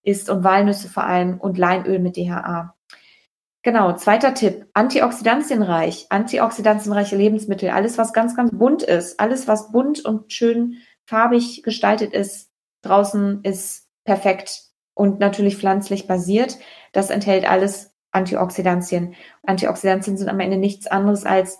isst 0.07 0.31
und 0.31 0.45
Walnüsse 0.45 0.89
vor 0.89 1.05
allem 1.05 1.39
und 1.39 1.59
Leinöl 1.59 1.99
mit 1.99 2.17
DHA. 2.17 2.75
Genau, 3.63 3.93
zweiter 3.95 4.33
Tipp, 4.33 4.67
antioxidantienreich, 4.75 6.07
antioxidantienreiche 6.11 7.17
Lebensmittel, 7.17 7.71
alles 7.71 7.99
was 7.99 8.13
ganz, 8.13 8.37
ganz 8.37 8.53
bunt 8.53 8.85
ist, 8.85 9.19
alles 9.19 9.49
was 9.49 9.73
bunt 9.73 10.05
und 10.05 10.33
schön 10.33 10.77
farbig 11.05 11.65
gestaltet 11.65 12.13
ist, 12.13 12.53
draußen 12.83 13.41
ist 13.43 13.89
perfekt 14.05 14.63
und 14.95 15.19
natürlich 15.19 15.57
pflanzlich 15.57 16.07
basiert. 16.07 16.59
Das 16.93 17.11
enthält 17.11 17.51
alles 17.51 17.93
Antioxidantien. 18.13 19.15
Antioxidantien 19.45 20.17
sind 20.17 20.29
am 20.29 20.39
Ende 20.39 20.59
nichts 20.59 20.87
anderes 20.87 21.27
als 21.27 21.59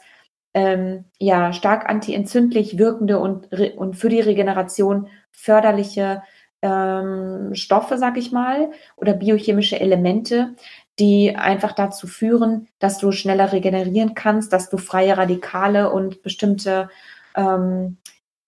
ähm, 0.55 1.07
ja 1.19 1.53
stark 1.53 1.89
antientzündlich 1.89 2.79
wirkende 2.79 3.19
und, 3.19 3.49
und 3.77 3.95
für 3.95 4.09
die 4.09 4.21
Regeneration 4.21 5.09
förderliche 5.33 6.23
ähm, 6.63 7.55
Stoffe, 7.55 7.99
sag 7.99 8.17
ich 8.17 8.33
mal, 8.33 8.71
oder 8.97 9.15
biochemische 9.15 9.81
Elemente, 9.81 10.55
die 10.99 11.37
einfach 11.37 11.73
dazu 11.73 12.07
führen, 12.07 12.69
dass 12.79 12.99
du 12.99 13.13
schneller 13.13 13.53
regenerieren 13.53 14.15
kannst, 14.15 14.53
dass 14.53 14.71
du 14.71 14.79
freie 14.79 15.17
Radikale 15.17 15.93
und 15.93 16.23
bestimmte 16.23 16.89
ähm, 17.35 17.99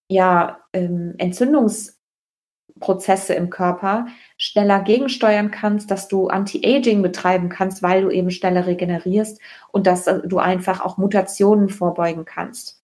ja, 0.09 0.61
ähm, 0.73 1.15
Entzündungsprozesse 1.19 3.35
im 3.35 3.51
Körper 3.51 4.07
schneller 4.39 4.81
gegensteuern 4.81 5.51
kannst, 5.51 5.91
dass 5.91 6.09
du 6.09 6.29
Anti-Aging 6.29 7.03
betreiben 7.03 7.51
kannst, 7.51 7.83
weil 7.83 8.03
du 8.03 8.11
eben 8.11 8.31
schneller 8.31 8.67
regenerierst 8.67 9.41
und 9.71 9.87
dass 9.87 10.07
du 10.25 10.39
einfach 10.39 10.81
auch 10.81 10.97
Mutationen 10.97 11.69
vorbeugen 11.69 12.25
kannst. 12.25 12.78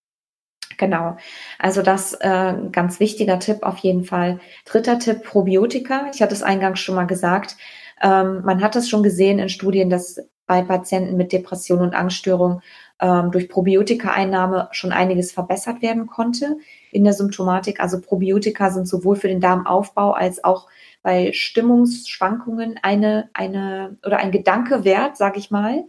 Genau. 0.78 1.16
Also 1.58 1.82
das 1.82 2.14
äh, 2.14 2.54
ganz 2.72 3.00
wichtiger 3.00 3.38
Tipp 3.38 3.62
auf 3.62 3.78
jeden 3.78 4.04
Fall. 4.04 4.40
Dritter 4.64 4.98
Tipp, 4.98 5.24
Probiotika. 5.24 6.06
Ich 6.12 6.22
hatte 6.22 6.34
es 6.34 6.42
eingangs 6.42 6.80
schon 6.80 6.94
mal 6.94 7.06
gesagt. 7.06 7.56
Ähm, 8.02 8.42
man 8.44 8.62
hat 8.62 8.76
es 8.76 8.88
schon 8.88 9.02
gesehen 9.02 9.38
in 9.38 9.48
Studien, 9.48 9.90
dass 9.90 10.18
bei 10.46 10.62
Patienten 10.62 11.16
mit 11.16 11.32
Depression 11.32 11.80
und 11.80 11.94
Angststörung 11.94 12.60
ähm, 13.00 13.30
durch 13.30 13.48
Probiotika-Einnahme 13.48 14.68
schon 14.72 14.92
einiges 14.92 15.32
verbessert 15.32 15.82
werden 15.82 16.06
konnte 16.06 16.58
in 16.90 17.04
der 17.04 17.12
Symptomatik. 17.12 17.80
Also 17.80 18.00
Probiotika 18.00 18.70
sind 18.70 18.86
sowohl 18.86 19.16
für 19.16 19.28
den 19.28 19.40
Darmaufbau 19.40 20.12
als 20.12 20.44
auch 20.44 20.68
bei 21.02 21.32
Stimmungsschwankungen 21.32 22.78
eine, 22.82 23.30
eine 23.34 23.98
oder 24.04 24.18
ein 24.18 24.32
Gedanke 24.32 24.84
wert, 24.84 25.16
sage 25.16 25.38
ich 25.38 25.50
mal. 25.50 25.84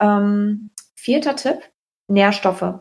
Ähm, 0.00 0.70
vierter 0.94 1.36
Tipp, 1.36 1.58
Nährstoffe. 2.08 2.74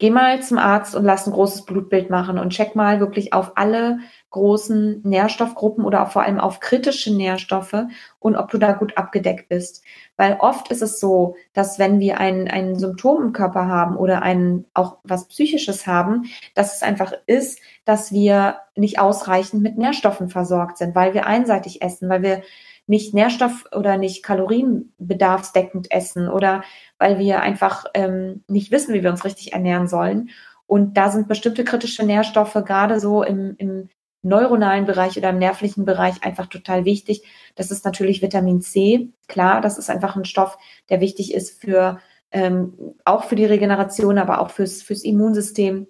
Geh 0.00 0.08
mal 0.08 0.40
zum 0.40 0.56
Arzt 0.56 0.96
und 0.96 1.04
lass 1.04 1.26
ein 1.26 1.32
großes 1.34 1.66
Blutbild 1.66 2.08
machen 2.08 2.38
und 2.38 2.54
check 2.54 2.74
mal 2.74 3.00
wirklich 3.00 3.34
auf 3.34 3.52
alle 3.56 3.98
großen 4.30 5.02
Nährstoffgruppen 5.02 5.84
oder 5.84 6.06
vor 6.06 6.22
allem 6.22 6.40
auf 6.40 6.58
kritische 6.58 7.14
Nährstoffe 7.14 7.84
und 8.18 8.34
ob 8.34 8.50
du 8.50 8.56
da 8.56 8.72
gut 8.72 8.96
abgedeckt 8.96 9.50
bist. 9.50 9.84
Weil 10.16 10.38
oft 10.40 10.70
ist 10.70 10.80
es 10.80 11.00
so, 11.00 11.36
dass 11.52 11.78
wenn 11.78 12.00
wir 12.00 12.18
ein, 12.18 12.48
ein 12.48 12.76
Symptom 12.76 13.24
im 13.24 13.32
Körper 13.34 13.66
haben 13.66 13.98
oder 13.98 14.22
ein, 14.22 14.64
auch 14.72 14.96
was 15.04 15.28
Psychisches 15.28 15.86
haben, 15.86 16.30
dass 16.54 16.74
es 16.74 16.82
einfach 16.82 17.12
ist, 17.26 17.60
dass 17.84 18.10
wir 18.10 18.56
nicht 18.76 18.98
ausreichend 18.98 19.62
mit 19.62 19.76
Nährstoffen 19.76 20.30
versorgt 20.30 20.78
sind, 20.78 20.94
weil 20.94 21.12
wir 21.12 21.26
einseitig 21.26 21.82
essen, 21.82 22.08
weil 22.08 22.22
wir 22.22 22.42
nicht 22.90 23.14
nährstoff- 23.14 23.72
oder 23.72 23.96
nicht 23.96 24.24
kalorienbedarfsdeckend 24.24 25.92
essen 25.92 26.28
oder 26.28 26.64
weil 26.98 27.20
wir 27.20 27.40
einfach 27.40 27.84
ähm, 27.94 28.42
nicht 28.48 28.72
wissen, 28.72 28.92
wie 28.92 29.04
wir 29.04 29.10
uns 29.10 29.24
richtig 29.24 29.52
ernähren 29.52 29.86
sollen. 29.86 30.30
Und 30.66 30.96
da 30.96 31.08
sind 31.10 31.28
bestimmte 31.28 31.64
kritische 31.64 32.04
Nährstoffe 32.04 32.54
gerade 32.64 32.98
so 32.98 33.22
im, 33.22 33.54
im 33.58 33.88
neuronalen 34.22 34.86
Bereich 34.86 35.16
oder 35.16 35.30
im 35.30 35.38
nervlichen 35.38 35.84
Bereich 35.84 36.24
einfach 36.24 36.46
total 36.46 36.84
wichtig. 36.84 37.22
Das 37.54 37.70
ist 37.70 37.84
natürlich 37.84 38.22
Vitamin 38.22 38.60
C. 38.60 39.10
Klar, 39.28 39.60
das 39.60 39.78
ist 39.78 39.88
einfach 39.88 40.16
ein 40.16 40.24
Stoff, 40.24 40.58
der 40.88 41.00
wichtig 41.00 41.32
ist 41.32 41.60
für 41.60 42.00
ähm, 42.32 42.74
auch 43.04 43.24
für 43.24 43.36
die 43.36 43.46
Regeneration, 43.46 44.18
aber 44.18 44.40
auch 44.40 44.50
fürs, 44.50 44.82
fürs 44.82 45.04
Immunsystem. 45.04 45.86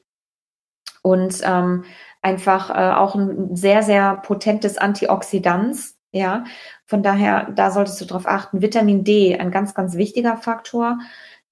Und 1.02 1.40
ähm, 1.44 1.84
einfach 2.20 2.68
äh, 2.70 2.94
auch 2.94 3.14
ein 3.14 3.56
sehr, 3.56 3.82
sehr 3.82 4.16
potentes 4.16 4.76
Antioxidant. 4.76 5.78
Ja, 6.12 6.44
von 6.86 7.02
daher, 7.02 7.52
da 7.54 7.70
solltest 7.70 8.00
du 8.00 8.04
darauf 8.04 8.26
achten. 8.26 8.62
Vitamin 8.62 9.04
D, 9.04 9.38
ein 9.38 9.50
ganz, 9.50 9.74
ganz 9.74 9.94
wichtiger 9.96 10.36
Faktor. 10.36 10.98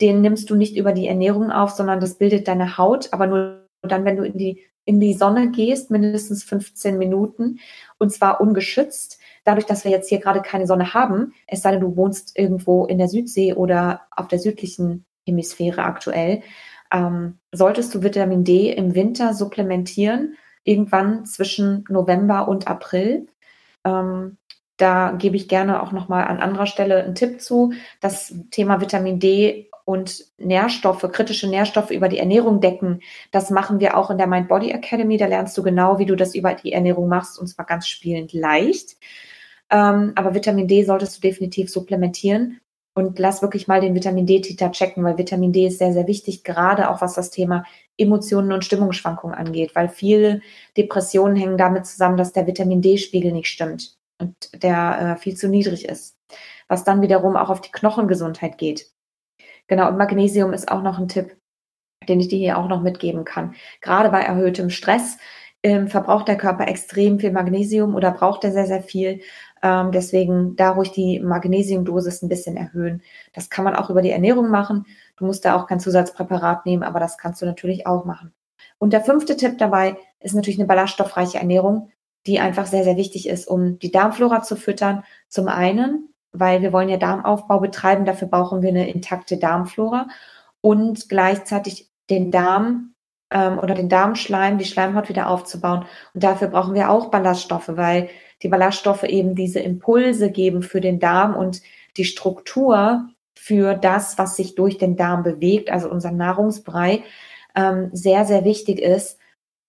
Den 0.01 0.21
nimmst 0.21 0.51
du 0.51 0.57
nicht 0.57 0.77
über 0.77 0.93
die 0.93 1.07
Ernährung 1.07 1.51
auf, 1.51 1.71
sondern 1.71 2.01
das 2.01 2.19
bildet 2.19 2.49
deine 2.49 2.79
Haut, 2.79 3.13
aber 3.13 3.27
nur 3.27 3.67
dann, 3.83 4.05
wenn 4.05 4.17
du 4.17 4.25
in 4.25 4.37
die 4.37 4.65
in 4.89 5.01
die 5.01 5.13
Sonne 5.13 5.51
gehst, 5.51 5.91
mindestens 5.91 6.45
15 6.45 6.97
Minuten, 6.97 7.59
und 7.99 8.11
zwar 8.11 8.41
ungeschützt. 8.41 9.19
Dadurch, 9.45 9.67
dass 9.67 9.85
wir 9.85 9.91
jetzt 9.91 10.09
hier 10.09 10.19
gerade 10.19 10.41
keine 10.41 10.67
Sonne 10.67 10.95
haben, 10.95 11.35
es 11.47 11.61
sei 11.61 11.73
denn, 11.73 11.83
du 11.83 11.95
wohnst 11.95 12.39
irgendwo 12.39 12.87
in 12.87 12.97
der 12.97 13.09
Südsee 13.09 13.53
oder 13.53 14.07
auf 14.11 14.29
der 14.29 14.39
südlichen 14.39 15.05
Hemisphäre 15.27 15.83
aktuell, 15.83 16.43
ähm, 16.91 17.39
solltest 17.53 17.95
du 17.95 18.03
Vitamin 18.03 18.45
D 18.45 18.73
im 18.73 18.95
Winter 18.95 19.35
supplementieren, 19.35 20.39
irgendwann 20.65 21.27
zwischen 21.27 21.85
November 21.91 22.49
und 22.49 22.67
April. 22.67 23.27
Ähm, 23.85 24.39
da 24.79 25.13
gebe 25.19 25.37
ich 25.37 25.49
gerne 25.49 25.83
auch 25.83 25.93
nochmal 25.93 26.27
an 26.27 26.39
anderer 26.39 26.67
Stelle 26.67 27.05
einen 27.05 27.15
Tipp 27.15 27.41
zu. 27.41 27.73
Das 28.01 28.35
Thema 28.51 28.81
Vitamin 28.81 29.19
D 29.19 29.69
und 29.85 30.25
Nährstoffe, 30.39 31.07
kritische 31.13 31.49
Nährstoffe 31.49 31.91
über 31.91 32.09
die 32.09 32.19
Ernährung 32.19 32.61
decken. 32.61 33.01
Das 33.33 33.51
machen 33.51 33.81
wir 33.81 33.97
auch 33.97 34.11
in 34.11 34.19
der 34.19 34.27
Mind 34.27 34.49
Body 34.49 34.71
Academy. 34.71 35.17
Da 35.17 35.27
lernst 35.27 35.59
du 35.59 35.63
genau, 35.63 35.99
wie 35.99 36.07
du 36.07 36.15
das 36.15 36.35
über 36.35 36.55
die 36.55 36.73
Ernährung 36.73 37.09
machst 37.09 37.39
und 37.39 37.49
zwar 37.49 37.67
ganz 37.67 37.89
spielend 37.89 38.33
leicht. 38.33 38.97
Ähm, 39.71 40.13
aber 40.15 40.35
Vitamin 40.35 40.69
D 40.69 40.85
solltest 40.85 41.17
du 41.17 41.21
definitiv 41.23 41.71
supplementieren 41.71 42.61
und 42.95 43.19
lass 43.19 43.43
wirklich 43.43 43.67
mal 43.67 43.81
den 43.81 43.95
Vitamin 43.95 44.27
D-Titer 44.27 44.71
checken, 44.73 45.03
weil 45.05 45.19
Vitamin 45.19 45.53
D 45.53 45.67
ist 45.67 45.79
sehr, 45.79 45.93
sehr 45.93 46.07
wichtig, 46.07 46.45
gerade 46.45 46.91
auch 46.91 47.01
was 47.01 47.15
das 47.15 47.31
Thema 47.31 47.65
Emotionen 47.97 48.53
und 48.53 48.65
Stimmungsschwankungen 48.65 49.37
angeht, 49.37 49.75
weil 49.75 49.89
viele 49.89 50.41
Depressionen 50.77 51.37
hängen 51.37 51.59
damit 51.59 51.87
zusammen, 51.87 52.17
dass 52.17 52.33
der 52.33 52.47
Vitamin 52.47 52.81
D-Spiegel 52.83 53.33
nicht 53.33 53.49
stimmt 53.49 53.98
und 54.19 54.63
der 54.63 55.17
äh, 55.17 55.21
viel 55.21 55.37
zu 55.37 55.49
niedrig 55.49 55.89
ist, 55.89 56.17
was 56.69 56.85
dann 56.85 57.03
wiederum 57.03 57.37
auch 57.37 57.51
auf 57.51 57.61
die 57.61 57.73
Knochengesundheit 57.73 58.59
geht. 58.59 58.91
Genau, 59.67 59.89
und 59.89 59.99
Magnesium 59.99 60.53
ist 60.53 60.71
auch 60.71 60.83
noch 60.83 60.99
ein 60.99 61.09
Tipp, 61.09 61.37
den 62.09 62.21
ich 62.21 62.29
dir 62.29 62.39
hier 62.39 62.59
auch 62.59 62.69
noch 62.69 62.83
mitgeben 62.83 63.25
kann. 63.25 63.55
Gerade 63.81 64.11
bei 64.11 64.21
erhöhtem 64.21 64.71
Stress 64.71 65.19
ähm, 65.63 65.89
verbraucht 65.89 66.29
der 66.29 66.37
Körper 66.37 66.69
extrem 66.69 67.19
viel 67.19 67.33
Magnesium 67.33 67.95
oder 67.95 68.13
braucht 68.13 68.45
er 68.45 68.53
sehr, 68.53 68.67
sehr 68.67 68.83
viel. 68.83 69.21
Ähm, 69.63 69.93
deswegen 69.93 70.57
da 70.57 70.71
ruhig 70.71 70.93
die 70.93 71.21
Magnesiumdosis 71.21 72.23
ein 72.23 72.29
bisschen 72.29 72.57
erhöhen. 72.57 73.03
Das 73.33 73.51
kann 73.51 73.65
man 73.65 73.75
auch 73.75 73.91
über 73.91 74.03
die 74.03 74.11
Ernährung 74.11 74.51
machen. 74.51 74.87
Du 75.17 75.27
musst 75.27 75.45
da 75.45 75.57
auch 75.57 75.67
kein 75.67 75.81
Zusatzpräparat 75.81 76.65
nehmen, 76.65 76.85
aber 76.85 77.01
das 77.01 77.19
kannst 77.19 77.43
du 77.43 77.47
natürlich 77.47 77.87
auch 77.87 78.05
machen. 78.05 78.33
Und 78.79 78.93
der 78.93 79.03
fünfte 79.03 79.37
Tipp 79.37 79.59
dabei 79.59 79.97
ist 80.21 80.35
natürlich 80.35 80.59
eine 80.59 80.69
ballaststoffreiche 80.69 81.39
Ernährung, 81.39 81.91
die 82.29 82.39
einfach 82.39 82.67
sehr, 82.67 82.85
sehr 82.85 82.97
wichtig 82.97 83.29
ist, 83.29 83.49
um 83.49 83.81
die 83.81 83.91
Darmflora 83.91 84.43
zu 84.43 84.55
füttern. 84.55 85.03
Zum 85.29 85.49
einen 85.49 86.09
weil 86.33 86.63
wir 86.63 86.73
wollen 86.73 86.89
ja 86.89 86.97
Darmaufbau 86.97 87.61
betreiben. 87.61 88.05
Dafür 88.05 88.29
brauchen 88.29 88.63
wir 88.63 88.71
eine 88.71 88.89
intakte 88.89 89.39
Darmflora 89.39 90.09
und 90.61 91.09
gleichzeitig 91.09 91.91
den 92.11 92.31
Darm 92.31 92.95
ähm, 93.31 93.59
oder 93.59 93.75
den 93.75 93.89
Darmschleim, 93.89 94.59
die 94.59 94.65
Schleimhaut 94.65 95.09
wieder 95.09 95.29
aufzubauen. 95.29 95.85
Und 96.15 96.25
dafür 96.25 96.49
brauchen 96.49 96.75
wir 96.75 96.91
auch 96.91 97.11
Ballaststoffe, 97.11 97.69
weil 97.69 98.09
die 98.43 98.49
Ballaststoffe 98.49 99.05
eben 99.05 99.35
diese 99.35 99.61
Impulse 99.61 100.31
geben 100.31 100.63
für 100.63 100.81
den 100.81 101.01
Darm 101.01 101.35
und 101.35 101.63
die 101.97 102.05
Struktur 102.05 103.09
für 103.35 103.75
das, 103.75 104.19
was 104.19 104.37
sich 104.37 104.55
durch 104.55 104.79
den 104.79 104.97
Darm 104.97 105.23
bewegt, 105.23 105.71
also 105.71 105.91
unser 105.91 106.13
Nahrungsbrei, 106.13 107.03
ähm, 107.55 107.91
sehr, 107.93 108.25
sehr 108.25 108.45
wichtig 108.45 108.81
ist, 108.81 109.19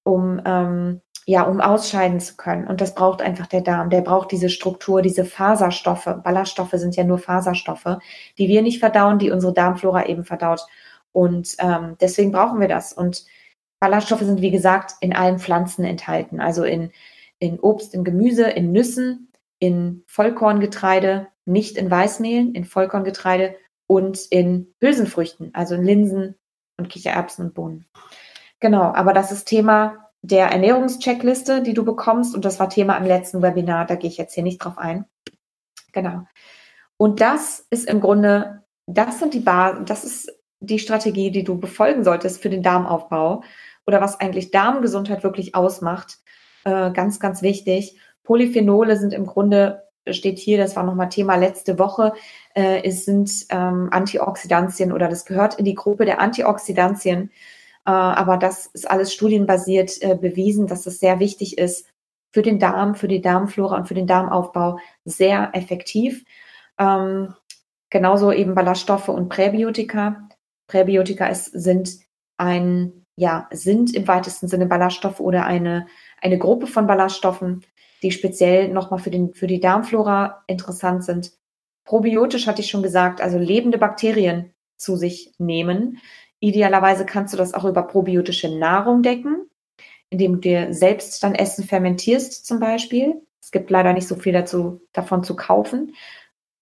um 0.04 0.41
ähm, 0.45 1.02
ja, 1.30 1.44
um 1.44 1.62
ausscheiden 1.62 2.20
zu 2.20 2.38
können. 2.38 2.65
Und 2.65 2.82
das 2.82 2.96
braucht 2.96 3.22
einfach 3.22 3.46
der 3.46 3.62
Darm. 3.62 3.92
Der 3.92 4.02
braucht 4.02 4.32
diese 4.32 4.50
Struktur, 4.50 5.04
diese 5.04 5.26
Faserstoffe. 5.26 6.10
Ballaststoffe 6.24 6.74
sind 6.74 6.96
ja 6.96 7.04
nur 7.04 7.20
Faserstoffe, 7.20 8.00
die 8.39 8.48
wir 8.48 8.63
nicht 8.63 8.80
verdauen, 8.80 9.20
die 9.20 9.30
unsere 9.30 9.54
Darmflora 9.54 10.08
eben 10.08 10.24
verdaut. 10.24 10.65
Und 11.12 11.56
ähm, 11.60 11.98
deswegen 12.02 12.32
brauchen 12.32 12.60
wir 12.60 12.68
das. 12.68 12.94
Und 12.94 13.26
Ballaststoffe 13.80 14.22
sind, 14.22 14.42
wie 14.42 14.50
gesagt, 14.50 14.94
in 15.02 15.15
allen 15.15 15.38
Pflanzen 15.38 15.86
enthalten. 15.86 16.42
Also 16.42 16.63
in, 16.63 16.89
in 17.38 17.60
Obst, 17.60 17.94
in 17.94 18.04
Gemüse, 18.04 18.50
in 18.50 18.72
Nüssen, 18.72 19.32
in 19.60 20.02
Vollkorngetreide, 20.08 21.28
nicht 21.46 21.78
in 21.78 21.92
Weißmehlen, 21.92 22.56
in 22.56 22.65
Vollkorngetreide 22.65 23.56
und 23.86 24.26
in 24.32 24.74
Hülsenfrüchten, 24.82 25.54
also 25.54 25.76
in 25.76 25.84
Linsen 25.84 26.39
und 26.78 26.89
Kichererbsen 26.89 27.46
und 27.46 27.54
Bohnen. 27.54 27.86
Genau, 28.60 28.82
aber 28.82 29.13
das 29.13 29.32
ist 29.32 29.46
Thema 29.46 30.09
der 30.21 30.47
Ernährungscheckliste, 30.47 31.62
die 31.62 31.73
du 31.73 31.86
bekommst. 31.86 32.36
Und 32.36 32.45
das 32.45 32.60
war 32.60 32.69
Thema 32.69 32.97
im 32.97 33.05
letzten 33.05 33.41
Webinar, 33.41 33.86
da 33.86 33.95
gehe 33.95 34.10
ich 34.10 34.17
jetzt 34.17 34.34
hier 34.34 34.43
nicht 34.43 34.60
drauf 34.60 34.77
ein. 34.77 35.05
Genau. 35.91 36.23
Und 36.97 37.21
das 37.21 37.65
ist 37.69 37.88
im 37.88 38.01
Grunde, 38.01 38.63
das 38.86 39.19
sind 39.19 39.34
die 39.34 39.39
Basen, 39.39 39.86
das 39.86 40.03
ist 40.03 40.32
die 40.60 40.79
Strategie, 40.79 41.32
die 41.32 41.43
du 41.43 41.58
befolgen 41.58 42.03
solltest 42.03 42.41
für 42.41 42.49
den 42.49 42.63
Darmaufbau 42.63 43.43
oder 43.88 44.01
was 44.01 44.19
eigentlich 44.19 44.51
Darmgesundheit 44.51 45.23
wirklich 45.23 45.55
ausmacht. 45.55 46.19
Äh, 46.65 46.91
ganz, 46.91 47.19
ganz 47.19 47.41
wichtig. 47.41 47.99
Polyphenole 48.23 48.97
sind 48.97 49.13
im 49.13 49.25
Grunde, 49.25 49.84
steht 50.10 50.38
hier, 50.38 50.58
das 50.58 50.75
war 50.75 50.84
nochmal 50.84 51.10
Thema 51.10 51.36
letzte 51.36 51.79
Woche, 51.79 52.13
äh, 52.53 52.84
es 52.84 53.05
sind 53.05 53.32
ähm, 53.49 53.88
Antioxidantien 53.91 54.91
oder 54.91 55.08
das 55.08 55.25
gehört 55.25 55.55
in 55.55 55.65
die 55.65 55.75
Gruppe 55.75 56.05
der 56.05 56.19
Antioxidantien 56.19 57.32
aber 57.91 58.38
das 58.38 58.67
ist 58.67 58.89
alles 58.89 59.13
studienbasiert 59.13 60.02
äh, 60.02 60.15
bewiesen, 60.15 60.67
dass 60.67 60.86
es 60.86 60.99
sehr 60.99 61.19
wichtig 61.19 61.58
ist 61.58 61.88
für 62.32 62.41
den 62.41 62.60
Darm, 62.60 62.95
für 62.95 63.08
die 63.08 63.21
Darmflora 63.21 63.78
und 63.78 63.88
für 63.88 63.93
den 63.93 64.08
Darmaufbau 64.08 64.80
sehr 65.06 65.52
effektiv. 65.54 66.25
Ähm, 66.78 67.34
genauso 67.89 68.32
eben 68.32 68.54
Ballaststoffe 68.54 69.10
und 69.10 69.30
Präbiotika. 69.30 70.28
Präbiotika 70.67 71.28
ist, 71.28 71.45
sind 71.45 71.99
ein, 72.38 73.06
ja, 73.15 73.47
sind 73.52 73.95
im 73.95 74.08
weitesten 74.08 74.47
Sinne 74.47 74.67
Ballaststoffe 74.67 75.19
oder 75.19 75.45
eine, 75.45 75.88
eine 76.21 76.38
Gruppe 76.38 76.67
von 76.67 76.86
Ballaststoffen, 76.86 77.65
die 78.04 78.12
speziell 78.12 78.69
nochmal 78.69 78.99
für, 78.99 79.10
den, 79.10 79.34
für 79.34 79.47
die 79.47 79.60
Darmflora 79.60 80.43
interessant 80.47 81.04
sind. 81.04 81.32
Probiotisch 81.86 82.45
hatte 82.45 82.62
ich 82.62 82.69
schon 82.69 82.84
gesagt, 82.84 83.19
also 83.19 83.39
lebende 83.39 83.80
Bakterien 83.80 84.54
zu 84.78 84.95
sich 84.95 85.34
nehmen, 85.39 85.97
Idealerweise 86.39 87.06
kannst 87.06 87.34
du 87.34 87.38
das 87.38 87.54
auch 87.54 87.65
über 87.65 87.84
probiotische 87.84 88.49
Nahrung 88.58 89.02
decken, 89.02 89.49
indem 90.10 90.36
du 90.36 90.39
dir 90.39 90.73
selbst 90.73 91.21
dann 91.23 91.36
Essen 91.36 91.63
fermentierst 91.65 92.45
zum 92.45 92.60
Beispiel. 92.60 93.21
Es 93.41 93.52
gibt 93.52 93.69
leider 93.69 93.93
nicht 93.93 94.08
so 94.08 94.15
viel 94.15 94.34
dazu, 94.34 94.82
davon 94.93 95.23
zu 95.23 95.36
kaufen. 95.36 95.95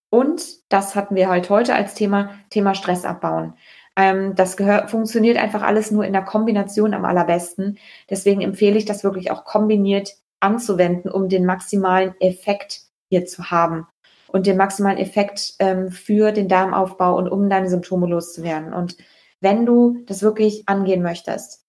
Und 0.09 0.71
das 0.71 0.95
hatten 0.95 1.15
wir 1.15 1.29
halt 1.29 1.49
heute 1.49 1.75
als 1.75 1.93
Thema, 1.93 2.31
Thema 2.49 2.75
Stress 2.75 3.05
abbauen. 3.05 3.53
Ähm, 3.95 4.35
das 4.35 4.57
gehört, 4.57 4.89
funktioniert 4.89 5.37
einfach 5.37 5.63
alles 5.63 5.91
nur 5.91 6.05
in 6.05 6.13
der 6.13 6.23
Kombination 6.23 6.93
am 6.93 7.03
allerbesten. 7.03 7.77
Deswegen 8.09 8.41
empfehle 8.41 8.77
ich 8.77 8.85
das 8.85 9.03
wirklich 9.03 9.31
auch 9.31 9.43
kombiniert 9.43 10.15
anzuwenden, 10.39 11.11
um 11.11 11.29
den 11.29 11.45
maximalen 11.45 12.13
Effekt 12.19 12.81
hier 13.09 13.25
zu 13.25 13.49
haben 13.51 13.87
und 14.27 14.45
den 14.45 14.57
maximalen 14.57 14.97
Effekt 14.97 15.55
ähm, 15.59 15.89
für 15.89 16.31
den 16.31 16.47
Darmaufbau 16.47 17.17
und 17.17 17.27
um 17.27 17.49
deine 17.49 17.69
Symptome 17.69 18.07
loszuwerden. 18.07 18.73
Und 18.73 18.97
wenn 19.39 19.65
du 19.65 20.03
das 20.05 20.21
wirklich 20.21 20.67
angehen 20.67 21.01
möchtest 21.01 21.65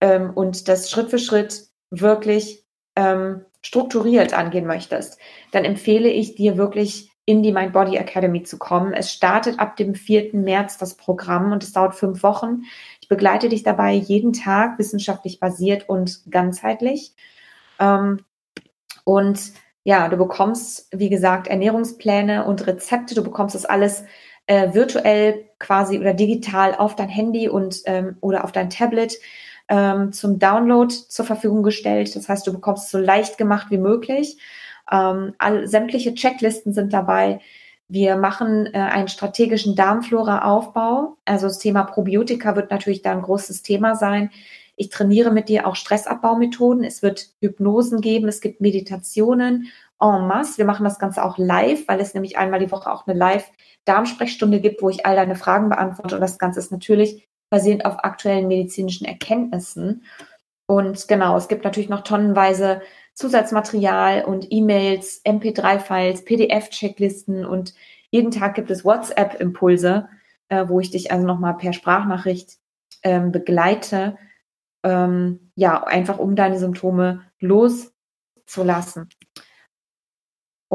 ähm, 0.00 0.30
und 0.34 0.68
das 0.68 0.90
Schritt 0.90 1.10
für 1.10 1.18
Schritt 1.18 1.68
wirklich 1.90 2.64
ähm, 2.96 3.44
strukturiert 3.62 4.34
angehen 4.34 4.66
möchtest, 4.66 5.18
dann 5.52 5.64
empfehle 5.64 6.08
ich 6.08 6.34
dir 6.34 6.56
wirklich 6.56 7.10
in 7.26 7.42
die 7.42 7.52
Mind 7.52 7.72
Body 7.72 7.96
Academy 7.96 8.42
zu 8.42 8.58
kommen. 8.58 8.92
Es 8.92 9.10
startet 9.10 9.58
ab 9.58 9.76
dem 9.76 9.94
4. 9.94 10.34
März 10.34 10.76
das 10.76 10.94
Programm 10.94 11.52
und 11.52 11.62
es 11.62 11.72
dauert 11.72 11.94
fünf 11.94 12.22
Wochen. 12.22 12.62
Ich 13.00 13.08
begleite 13.08 13.48
dich 13.48 13.62
dabei 13.62 13.92
jeden 13.92 14.32
Tag 14.32 14.78
wissenschaftlich 14.78 15.40
basiert 15.40 15.88
und 15.88 16.20
ganzheitlich. 16.30 17.14
Ähm, 17.78 18.24
und 19.04 19.52
ja, 19.84 20.08
du 20.08 20.16
bekommst, 20.16 20.88
wie 20.92 21.10
gesagt, 21.10 21.46
Ernährungspläne 21.46 22.44
und 22.44 22.66
Rezepte. 22.66 23.14
Du 23.14 23.22
bekommst 23.22 23.54
das 23.54 23.64
alles 23.64 24.04
äh, 24.46 24.74
virtuell 24.74 25.48
quasi 25.64 25.98
oder 25.98 26.14
digital 26.14 26.74
auf 26.74 26.94
dein 26.94 27.08
Handy 27.08 27.48
und 27.48 27.82
ähm, 27.86 28.16
oder 28.20 28.44
auf 28.44 28.52
dein 28.52 28.70
Tablet 28.70 29.18
ähm, 29.68 30.12
zum 30.12 30.38
Download 30.38 30.92
zur 30.92 31.24
Verfügung 31.24 31.62
gestellt. 31.62 32.14
Das 32.14 32.28
heißt, 32.28 32.46
du 32.46 32.52
bekommst 32.52 32.84
es 32.84 32.90
so 32.90 32.98
leicht 32.98 33.38
gemacht 33.38 33.68
wie 33.70 33.78
möglich. 33.78 34.38
Ähm, 34.92 35.34
all, 35.38 35.66
sämtliche 35.66 36.14
Checklisten 36.14 36.72
sind 36.72 36.92
dabei. 36.92 37.40
Wir 37.88 38.16
machen 38.16 38.66
äh, 38.66 38.78
einen 38.78 39.08
strategischen 39.08 39.74
Darmflora-Aufbau. 39.74 41.16
Also 41.24 41.46
das 41.46 41.58
Thema 41.58 41.84
Probiotika 41.84 42.56
wird 42.56 42.70
natürlich 42.70 43.02
da 43.02 43.12
ein 43.12 43.22
großes 43.22 43.62
Thema 43.62 43.94
sein. 43.94 44.30
Ich 44.76 44.90
trainiere 44.90 45.30
mit 45.30 45.48
dir 45.48 45.66
auch 45.66 45.76
Stressabbaumethoden. 45.76 46.84
Es 46.84 47.02
wird 47.02 47.30
Hypnosen 47.40 48.00
geben. 48.00 48.28
Es 48.28 48.40
gibt 48.40 48.60
Meditationen 48.60 49.68
en 50.00 50.26
masse. 50.26 50.58
Wir 50.58 50.64
machen 50.64 50.84
das 50.84 50.98
Ganze 50.98 51.24
auch 51.24 51.38
live, 51.38 51.86
weil 51.86 52.00
es 52.00 52.12
nämlich 52.12 52.36
einmal 52.36 52.60
die 52.60 52.70
Woche 52.70 52.90
auch 52.90 53.06
eine 53.06 53.18
Live-Darmsprechstunde 53.86 54.60
gibt, 54.60 54.82
wo 54.82 54.90
ich 54.90 55.06
all 55.06 55.16
deine 55.16 55.36
Fragen 55.36 55.68
beantworte. 55.68 56.16
Und 56.16 56.20
das 56.20 56.38
Ganze 56.38 56.60
ist 56.60 56.72
natürlich 56.72 57.28
basierend 57.50 57.84
auf 57.84 58.02
aktuellen 58.04 58.48
medizinischen 58.48 59.04
Erkenntnissen. 59.04 60.04
Und 60.66 61.08
genau, 61.08 61.36
es 61.36 61.48
gibt 61.48 61.64
natürlich 61.64 61.90
noch 61.90 62.02
tonnenweise 62.02 62.80
Zusatzmaterial 63.14 64.24
und 64.24 64.46
E-Mails, 64.50 65.24
MP3-Files, 65.24 66.24
PDF-Checklisten 66.24 67.44
und 67.44 67.74
jeden 68.10 68.30
Tag 68.30 68.54
gibt 68.54 68.70
es 68.70 68.84
WhatsApp-Impulse, 68.84 70.08
äh, 70.48 70.64
wo 70.68 70.80
ich 70.80 70.90
dich 70.90 71.12
also 71.12 71.26
nochmal 71.26 71.56
per 71.56 71.72
Sprachnachricht 71.72 72.58
ähm, 73.02 73.30
begleite, 73.30 74.16
ähm, 74.82 75.50
ja, 75.54 75.84
einfach 75.84 76.18
um 76.18 76.34
deine 76.34 76.58
Symptome 76.58 77.22
loszulassen. 77.40 79.08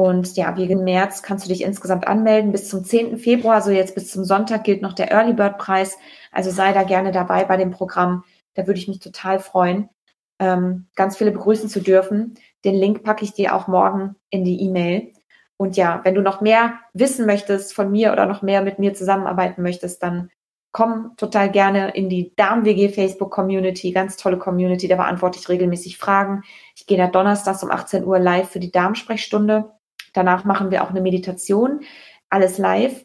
Und 0.00 0.34
ja, 0.34 0.56
wegen 0.56 0.82
März 0.82 1.22
kannst 1.22 1.44
du 1.44 1.50
dich 1.50 1.60
insgesamt 1.60 2.08
anmelden 2.08 2.52
bis 2.52 2.70
zum 2.70 2.82
10. 2.82 3.18
Februar, 3.18 3.56
also 3.56 3.70
jetzt 3.70 3.94
bis 3.94 4.10
zum 4.10 4.24
Sonntag 4.24 4.64
gilt 4.64 4.80
noch 4.80 4.94
der 4.94 5.12
Early 5.12 5.34
Bird 5.34 5.58
Preis. 5.58 5.98
Also 6.32 6.50
sei 6.50 6.72
da 6.72 6.84
gerne 6.84 7.12
dabei 7.12 7.44
bei 7.44 7.58
dem 7.58 7.70
Programm. 7.70 8.24
Da 8.54 8.66
würde 8.66 8.80
ich 8.80 8.88
mich 8.88 9.00
total 9.00 9.40
freuen, 9.40 9.90
ähm, 10.38 10.86
ganz 10.96 11.18
viele 11.18 11.32
begrüßen 11.32 11.68
zu 11.68 11.80
dürfen. 11.80 12.38
Den 12.64 12.76
Link 12.76 13.02
packe 13.04 13.26
ich 13.26 13.34
dir 13.34 13.54
auch 13.54 13.68
morgen 13.68 14.16
in 14.30 14.42
die 14.42 14.62
E-Mail. 14.62 15.12
Und 15.58 15.76
ja, 15.76 16.00
wenn 16.02 16.14
du 16.14 16.22
noch 16.22 16.40
mehr 16.40 16.80
wissen 16.94 17.26
möchtest 17.26 17.74
von 17.74 17.92
mir 17.92 18.10
oder 18.12 18.24
noch 18.24 18.40
mehr 18.40 18.62
mit 18.62 18.78
mir 18.78 18.94
zusammenarbeiten 18.94 19.60
möchtest, 19.60 20.02
dann 20.02 20.30
komm 20.72 21.12
total 21.18 21.50
gerne 21.50 21.90
in 21.90 22.08
die 22.08 22.34
Darm-WG 22.36 22.88
Facebook-Community, 22.88 23.92
ganz 23.92 24.16
tolle 24.16 24.38
Community, 24.38 24.88
da 24.88 24.96
beantworte 24.96 25.38
ich 25.38 25.50
regelmäßig 25.50 25.98
Fragen. 25.98 26.40
Ich 26.74 26.86
gehe 26.86 26.96
da 26.96 27.06
donnerstags 27.06 27.62
um 27.62 27.70
18 27.70 28.06
Uhr 28.06 28.18
live 28.18 28.48
für 28.48 28.60
die 28.60 28.72
Darmsprechstunde. 28.72 29.70
Danach 30.12 30.44
machen 30.44 30.70
wir 30.70 30.82
auch 30.82 30.90
eine 30.90 31.00
Meditation, 31.00 31.80
alles 32.28 32.58
live. 32.58 33.04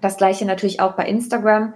Das 0.00 0.16
gleiche 0.16 0.44
natürlich 0.44 0.80
auch 0.80 0.92
bei 0.92 1.06
Instagram. 1.06 1.74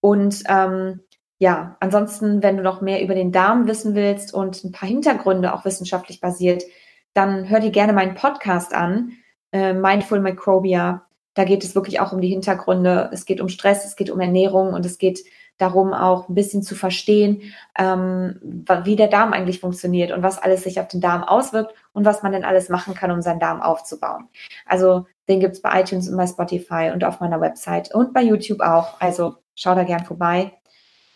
Und 0.00 0.42
ähm, 0.48 1.00
ja, 1.38 1.76
ansonsten, 1.80 2.42
wenn 2.42 2.56
du 2.56 2.62
noch 2.62 2.80
mehr 2.80 3.02
über 3.02 3.14
den 3.14 3.32
Darm 3.32 3.68
wissen 3.68 3.94
willst 3.94 4.32
und 4.32 4.64
ein 4.64 4.72
paar 4.72 4.88
Hintergründe 4.88 5.52
auch 5.52 5.64
wissenschaftlich 5.64 6.20
basiert, 6.20 6.64
dann 7.12 7.48
hör 7.48 7.60
dir 7.60 7.70
gerne 7.70 7.92
meinen 7.92 8.14
Podcast 8.14 8.74
an, 8.74 9.12
äh, 9.52 9.72
Mindful 9.72 10.20
Microbia. 10.20 11.06
Da 11.34 11.44
geht 11.44 11.64
es 11.64 11.74
wirklich 11.74 12.00
auch 12.00 12.12
um 12.12 12.20
die 12.20 12.28
Hintergründe. 12.28 13.10
Es 13.12 13.26
geht 13.26 13.40
um 13.40 13.48
Stress, 13.48 13.84
es 13.84 13.96
geht 13.96 14.10
um 14.10 14.20
Ernährung 14.20 14.72
und 14.72 14.86
es 14.86 14.96
geht 14.96 15.20
darum, 15.58 15.92
auch 15.92 16.28
ein 16.28 16.34
bisschen 16.34 16.62
zu 16.62 16.74
verstehen, 16.74 17.42
ähm, 17.78 18.40
wie 18.84 18.96
der 18.96 19.08
Darm 19.08 19.32
eigentlich 19.32 19.60
funktioniert 19.60 20.12
und 20.12 20.22
was 20.22 20.38
alles 20.38 20.64
sich 20.64 20.80
auf 20.80 20.88
den 20.88 21.00
Darm 21.00 21.24
auswirkt 21.24 21.74
und 21.92 22.04
was 22.04 22.22
man 22.22 22.32
denn 22.32 22.44
alles 22.44 22.68
machen 22.68 22.94
kann, 22.94 23.10
um 23.10 23.22
seinen 23.22 23.40
Darm 23.40 23.62
aufzubauen. 23.62 24.28
Also 24.66 25.06
den 25.28 25.40
gibt's 25.40 25.62
bei 25.62 25.80
iTunes 25.80 26.08
und 26.08 26.16
bei 26.16 26.26
Spotify 26.26 26.90
und 26.92 27.04
auf 27.04 27.20
meiner 27.20 27.40
Website 27.40 27.94
und 27.94 28.12
bei 28.12 28.22
YouTube 28.22 28.60
auch. 28.60 29.00
Also 29.00 29.36
schau 29.54 29.74
da 29.74 29.84
gern 29.84 30.04
vorbei. 30.04 30.52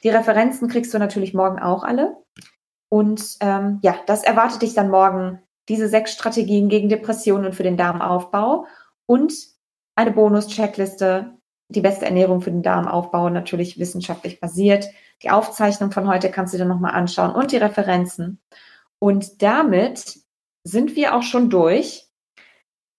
Die 0.03 0.09
Referenzen 0.09 0.69
kriegst 0.69 0.93
du 0.95 0.99
natürlich 0.99 1.35
morgen 1.35 1.59
auch 1.59 1.85
alle. 1.85 2.17
Und 2.89 3.37
ähm, 3.41 3.79
ja, 3.83 3.97
das 4.07 4.25
erwartet 4.25 4.63
dich 4.63 4.75
dann 4.75 4.91
morgen. 4.91 5.41
Diese 5.69 5.89
sechs 5.89 6.13
Strategien 6.13 6.69
gegen 6.69 6.89
Depressionen 6.89 7.47
und 7.47 7.55
für 7.55 7.63
den 7.63 7.77
Darmaufbau 7.77 8.67
und 9.07 9.33
eine 9.95 10.11
Bonus-Checkliste, 10.11 11.37
die 11.71 11.81
beste 11.81 12.05
Ernährung 12.05 12.41
für 12.41 12.51
den 12.51 12.63
Darmaufbau, 12.63 13.31
natürlich 13.31 13.79
wissenschaftlich 13.79 14.41
basiert. 14.41 14.87
Die 15.23 15.31
Aufzeichnung 15.31 15.93
von 15.93 16.09
heute 16.09 16.31
kannst 16.31 16.53
du 16.53 16.59
dir 16.59 16.65
nochmal 16.65 16.95
anschauen 16.95 17.35
und 17.35 17.53
die 17.53 17.57
Referenzen. 17.57 18.41
Und 18.99 19.43
damit 19.43 20.19
sind 20.65 20.97
wir 20.97 21.15
auch 21.15 21.23
schon 21.23 21.49
durch. 21.49 22.07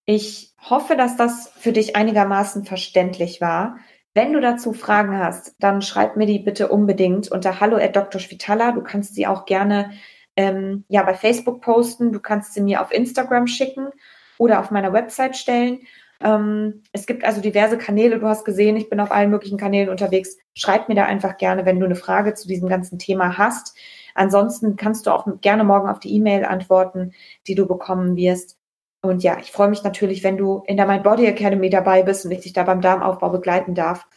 Ich 0.06 0.54
hoffe, 0.70 0.96
dass 0.96 1.18
das 1.18 1.52
für 1.56 1.74
dich 1.74 1.96
einigermaßen 1.96 2.66
verständlich 2.66 3.42
war. 3.42 3.78
Wenn 4.14 4.34
du 4.34 4.42
dazu 4.42 4.74
Fragen 4.74 5.18
hast, 5.18 5.56
dann 5.60 5.82
schreib 5.82 6.18
mir 6.18 6.26
die 6.26 6.40
bitte 6.40 6.70
unbedingt 6.70 7.32
unter 7.32 7.60
hallo 7.60 7.78
at 7.78 7.96
Dr. 7.96 8.20
Schwitala. 8.20 8.72
Du 8.72 8.82
kannst 8.82 9.16
sie 9.16 9.28
auch 9.28 9.46
gerne 9.46 9.92
ähm, 10.36 10.86
ja, 10.88 11.04
bei 11.04 11.14
Facebook 11.14 11.62
posten. 11.62 12.12
Du 12.12 12.20
kannst 12.20 12.54
sie 12.54 12.62
mir 12.62 12.82
auf 12.82 12.92
Instagram 12.92 13.48
schicken 13.48 13.90
oder 14.38 14.60
auf 14.60 14.72
meiner 14.72 14.94
Website 14.94 15.38
stellen. 15.38 15.80
Ähm, 16.24 16.84
es 16.92 17.06
gibt 17.06 17.24
also 17.24 17.42
diverse 17.42 17.78
Kanäle. 17.78 18.20
Du 18.20 18.28
hast 18.28 18.46
gesehen, 18.46 18.76
ich 18.76 18.90
bin 18.90 19.00
auf 19.00 19.12
allen 19.12 19.32
möglichen 19.32 19.58
Kanälen 19.58 19.90
unterwegs. 19.90 20.38
Schreib 20.56 20.90
mir 20.90 20.96
da 20.96 21.06
einfach 21.06 21.38
gerne, 21.38 21.66
wenn 21.66 21.80
du 21.80 21.86
eine 21.86 21.96
Frage 21.96 22.34
zu 22.34 22.48
diesem 22.48 22.70
ganzen 22.70 23.00
Thema 23.00 23.38
hast. 23.38 23.76
Ansonsten 24.14 24.76
kannst 24.76 25.08
du 25.08 25.12
auch 25.12 25.28
gerne 25.42 25.64
morgen 25.64 25.90
auf 25.90 26.00
die 26.00 26.14
E-Mail 26.16 26.46
antworten, 26.46 27.14
die 27.48 27.56
du 27.56 27.66
bekommen 27.66 28.16
wirst. 28.16 28.58
Und 29.04 29.24
ja, 29.24 29.38
ich 29.40 29.52
freue 29.52 29.70
mich 29.70 29.84
natürlich, 29.84 30.24
wenn 30.24 30.38
du 30.38 30.64
in 30.68 30.78
der 30.78 30.86
Mind 30.86 31.04
Body 31.04 31.26
Academy 31.26 31.70
dabei 31.70 32.04
bist 32.04 32.26
und 32.26 32.32
ich 32.32 32.42
dich 32.42 32.54
da 32.54 32.64
beim 32.64 32.82
Darmaufbau 32.82 33.30
begleiten 33.30 33.74
darf. 33.74 34.08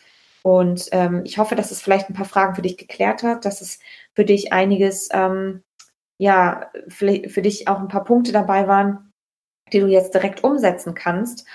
Und 0.43 0.88
ähm, 0.93 1.23
ich 1.25 1.38
hoffe, 1.38 1.55
dass 1.55 1.71
es 1.71 1.81
vielleicht 1.81 2.11
ein 2.11 2.14
paar 2.14 2.27
Fragen 2.27 2.55
für 2.55 2.61
dich 2.61 2.77
geklärt 2.77 3.23
hat, 3.23 3.47
dass 3.47 3.62
es 3.62 3.79
für 4.14 4.27
dich 4.27 4.53
einiges, 4.53 5.09
ähm, 5.12 5.62
ja, 6.19 6.71
für, 6.88 7.31
für 7.31 7.40
dich 7.40 7.67
auch 7.67 7.79
ein 7.79 7.88
paar 7.88 8.05
Punkte 8.05 8.31
dabei 8.31 8.69
waren, 8.69 9.11
die 9.73 9.81
du 9.81 9.87
jetzt 9.87 10.12
direkt 10.12 10.45
umsetzen 10.45 10.95
kannst. 10.95 11.47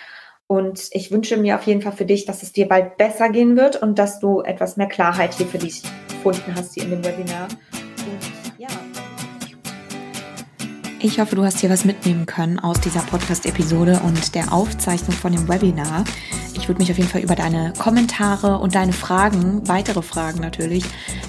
Und 0.51 0.89
ich 0.93 1.11
wünsche 1.11 1.37
mir 1.37 1.55
auf 1.55 1.67
jeden 1.67 1.83
Fall 1.83 1.91
für 1.91 2.05
dich, 2.05 2.25
dass 2.25 2.41
es 2.41 2.51
dir 2.51 2.67
bald 2.67 2.97
besser 2.97 3.29
gehen 3.29 3.55
wird 3.55 3.79
und 3.83 3.99
dass 3.99 4.19
du 4.19 4.41
etwas 4.41 4.77
mehr 4.77 4.87
Klarheit 4.87 5.35
hier 5.35 5.45
für 5.45 5.59
dich 5.59 5.83
gefunden 6.07 6.55
hast 6.55 6.73
hier 6.73 6.85
in 6.85 6.89
dem 6.89 7.05
Webinar. 7.05 7.47
Ich 11.01 11.17
hoffe, 11.17 11.37
du 11.37 11.45
hast 11.45 11.59
hier 11.59 11.69
was 11.69 11.85
mitnehmen 11.85 12.25
können 12.25 12.59
aus 12.59 12.81
dieser 12.81 12.99
Podcast-Episode 12.99 14.01
und 14.03 14.35
der 14.35 14.51
Aufzeichnung 14.51 15.13
von 15.13 15.31
dem 15.31 15.47
Webinar. 15.47 16.03
Ich 16.55 16.67
würde 16.67 16.81
mich 16.81 16.91
auf 16.91 16.97
jeden 16.97 17.09
Fall 17.09 17.21
über 17.21 17.35
deine 17.35 17.71
Kommentare 17.77 18.57
und 18.57 18.75
deine 18.75 18.91
Fragen, 18.91 19.65
weitere 19.65 20.01
Fragen 20.01 20.41
natürlich, 20.41 20.83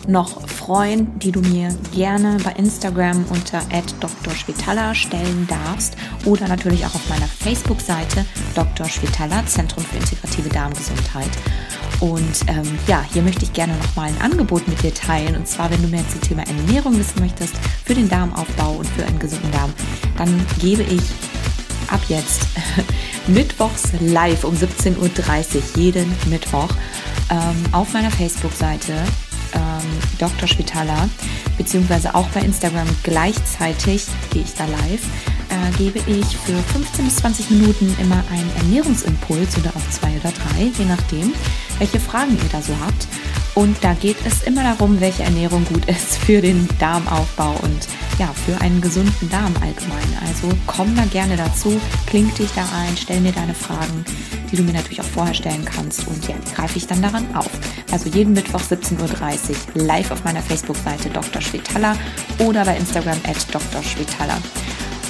noch 0.08 0.48
freuen, 0.48 1.16
die 1.20 1.30
du 1.30 1.40
mir 1.40 1.68
gerne 1.94 2.38
bei 2.42 2.50
Instagram 2.54 3.24
unter 3.30 3.62
@drschwitala 4.24 4.92
stellen 4.96 5.46
darfst 5.46 5.96
oder 6.24 6.48
natürlich 6.48 6.84
auch 6.84 6.94
auf 6.96 7.08
meiner 7.08 7.28
Facebook-Seite 7.28 8.26
Dr. 8.56 8.88
Schwitala, 8.88 9.46
Zentrum 9.46 9.84
für 9.84 9.98
integrative 9.98 10.48
Darmgesundheit. 10.48 11.30
Und 12.00 12.48
ähm, 12.48 12.78
ja, 12.86 13.04
hier 13.12 13.20
möchte 13.20 13.44
ich 13.44 13.52
gerne 13.52 13.74
nochmal 13.76 14.08
ein 14.08 14.20
Angebot 14.22 14.66
mit 14.66 14.82
dir 14.82 14.92
teilen. 14.92 15.36
Und 15.36 15.46
zwar, 15.46 15.70
wenn 15.70 15.82
du 15.82 15.88
mehr 15.88 16.06
zum 16.08 16.22
Thema 16.22 16.42
Ernährung 16.46 16.98
wissen 16.98 17.20
möchtest, 17.20 17.54
für 17.84 17.94
den 17.94 18.08
Darmaufbau 18.08 18.72
und 18.72 18.88
für 18.88 19.04
einen 19.04 19.18
gesunden 19.18 19.52
Darm, 19.52 19.59
dann 20.16 20.46
gebe 20.58 20.82
ich 20.82 21.02
ab 21.88 22.00
jetzt 22.08 22.46
mittwochs 23.26 23.92
live 24.00 24.44
um 24.44 24.54
17.30 24.54 24.96
Uhr, 24.98 25.62
jeden 25.76 26.12
Mittwoch, 26.28 26.68
ähm, 27.30 27.64
auf 27.72 27.92
meiner 27.92 28.10
Facebook-Seite 28.10 28.92
ähm, 29.54 29.82
Dr. 30.18 30.48
Spitaler, 30.48 31.08
beziehungsweise 31.58 32.14
auch 32.14 32.28
bei 32.28 32.40
Instagram 32.40 32.88
gleichzeitig 33.02 34.06
gehe 34.30 34.42
ich 34.42 34.54
da 34.54 34.64
live, 34.66 35.02
äh, 35.60 35.76
gebe 35.76 35.98
ich 35.98 36.36
für 36.38 36.56
15 36.72 37.04
bis 37.04 37.16
20 37.16 37.50
Minuten 37.50 37.96
immer 38.00 38.22
einen 38.30 38.50
Ernährungsimpuls 38.56 39.58
oder 39.58 39.70
auch 39.70 39.90
zwei 39.90 40.10
oder 40.18 40.32
drei, 40.32 40.70
je 40.78 40.84
nachdem, 40.84 41.32
welche 41.78 42.00
Fragen 42.00 42.32
ihr 42.32 42.48
da 42.50 42.62
so 42.62 42.74
habt. 42.84 43.06
Und 43.54 43.76
da 43.82 43.94
geht 43.94 44.16
es 44.24 44.42
immer 44.42 44.62
darum, 44.62 45.00
welche 45.00 45.24
Ernährung 45.24 45.64
gut 45.64 45.84
ist 45.86 46.18
für 46.18 46.40
den 46.40 46.68
Darmaufbau 46.78 47.56
und 47.62 47.88
ja, 48.18 48.32
für 48.46 48.60
einen 48.60 48.80
gesunden 48.80 49.28
Darm 49.28 49.52
allgemein. 49.60 50.18
Also 50.26 50.48
komm 50.66 50.94
da 50.94 51.04
gerne 51.06 51.36
dazu, 51.36 51.80
klink 52.06 52.34
dich 52.36 52.50
da 52.54 52.62
ein, 52.62 52.96
stell 52.96 53.20
mir 53.20 53.32
deine 53.32 53.54
Fragen, 53.54 54.04
die 54.50 54.56
du 54.56 54.62
mir 54.62 54.72
natürlich 54.72 55.00
auch 55.00 55.06
vorher 55.06 55.34
stellen 55.34 55.64
kannst 55.64 56.06
und 56.06 56.28
ja, 56.28 56.34
greife 56.54 56.78
ich 56.78 56.86
dann 56.86 57.02
daran 57.02 57.26
auf. 57.34 57.50
Also 57.90 58.08
jeden 58.08 58.34
Mittwoch 58.34 58.60
17.30 58.60 58.98
Uhr 59.00 59.82
live 59.82 60.10
auf 60.10 60.22
meiner 60.22 60.42
Facebook-Seite 60.42 61.10
Dr. 61.10 61.42
Schwetala 61.42 61.96
oder 62.38 62.64
bei 62.64 62.76
Instagram 62.76 63.18
at 63.26 63.52
Dr. 63.52 63.82
Schwetala. 63.82 64.38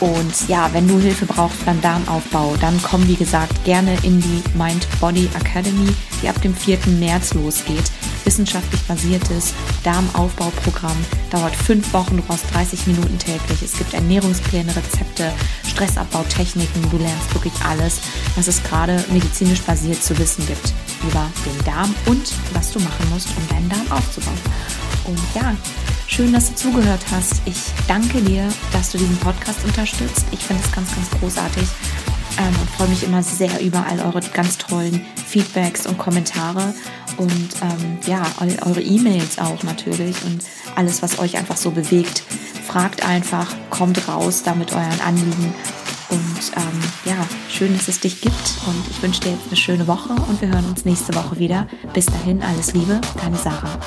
Und 0.00 0.48
ja, 0.48 0.72
wenn 0.72 0.88
du 0.88 0.98
Hilfe 0.98 1.26
brauchst 1.26 1.64
beim 1.66 1.80
Darmaufbau, 1.82 2.56
dann 2.58 2.80
komm 2.82 3.06
wie 3.06 3.16
gesagt 3.16 3.64
gerne 3.64 3.96
in 4.02 4.20
die 4.20 4.42
Mind 4.54 4.86
Body 4.98 5.28
Academy, 5.38 5.92
die 6.22 6.28
ab 6.28 6.40
dem 6.40 6.54
4. 6.54 6.78
März 6.98 7.34
losgeht. 7.34 7.90
Wissenschaftlich 8.24 8.80
basiertes 8.82 9.52
Darmaufbauprogramm, 9.84 10.96
dauert 11.30 11.54
fünf 11.54 11.92
Wochen, 11.92 12.16
du 12.16 12.22
brauchst 12.22 12.44
30 12.54 12.86
Minuten 12.86 13.18
täglich. 13.18 13.62
Es 13.62 13.76
gibt 13.76 13.92
Ernährungspläne, 13.92 14.74
Rezepte, 14.74 15.32
Stressabbautechniken, 15.68 16.90
du 16.90 16.98
lernst 16.98 17.34
wirklich 17.34 17.54
alles, 17.68 18.00
was 18.36 18.48
es 18.48 18.62
gerade 18.62 19.04
medizinisch 19.12 19.62
basiert 19.62 20.02
zu 20.02 20.16
wissen 20.18 20.46
gibt 20.46 20.72
über 21.02 21.30
den 21.44 21.64
Darm 21.64 21.94
und 22.06 22.32
was 22.54 22.72
du 22.72 22.80
machen 22.80 23.08
musst, 23.10 23.28
um 23.36 23.48
deinen 23.48 23.68
Darm 23.68 23.98
aufzubauen. 23.98 24.38
Und 25.04 25.18
ja, 25.34 25.54
schön, 26.10 26.32
dass 26.32 26.48
du 26.48 26.54
zugehört 26.56 27.00
hast. 27.12 27.40
Ich 27.44 27.56
danke 27.86 28.20
dir, 28.20 28.48
dass 28.72 28.90
du 28.90 28.98
diesen 28.98 29.16
Podcast 29.18 29.64
unterstützt. 29.64 30.26
Ich 30.32 30.40
finde 30.40 30.62
es 30.64 30.72
ganz, 30.72 30.92
ganz 30.94 31.08
großartig 31.10 31.62
ähm, 32.38 32.54
und 32.60 32.70
freue 32.70 32.88
mich 32.88 33.04
immer 33.04 33.22
sehr 33.22 33.60
über 33.60 33.86
all 33.86 34.00
eure 34.00 34.20
ganz 34.32 34.58
tollen 34.58 35.06
Feedbacks 35.26 35.86
und 35.86 35.98
Kommentare 35.98 36.74
und 37.16 37.48
ähm, 37.62 37.98
ja, 38.06 38.22
eure 38.66 38.82
E-Mails 38.82 39.38
auch 39.38 39.62
natürlich 39.62 40.16
und 40.24 40.42
alles, 40.74 41.00
was 41.00 41.18
euch 41.20 41.36
einfach 41.38 41.56
so 41.56 41.70
bewegt. 41.70 42.24
Fragt 42.66 43.06
einfach, 43.06 43.54
kommt 43.70 44.08
raus 44.08 44.42
da 44.42 44.54
mit 44.54 44.72
euren 44.72 45.00
Anliegen 45.06 45.54
und 46.10 46.52
ähm, 46.56 46.80
ja, 47.04 47.16
schön, 47.48 47.76
dass 47.76 47.86
es 47.86 48.00
dich 48.00 48.20
gibt 48.20 48.58
und 48.66 48.84
ich 48.90 49.00
wünsche 49.00 49.20
dir 49.20 49.30
jetzt 49.30 49.46
eine 49.46 49.56
schöne 49.56 49.86
Woche 49.86 50.12
und 50.28 50.40
wir 50.40 50.48
hören 50.48 50.66
uns 50.66 50.84
nächste 50.84 51.14
Woche 51.14 51.38
wieder. 51.38 51.68
Bis 51.94 52.06
dahin, 52.06 52.42
alles 52.42 52.72
Liebe, 52.72 53.00
deine 53.22 53.36
Sarah. 53.36 53.78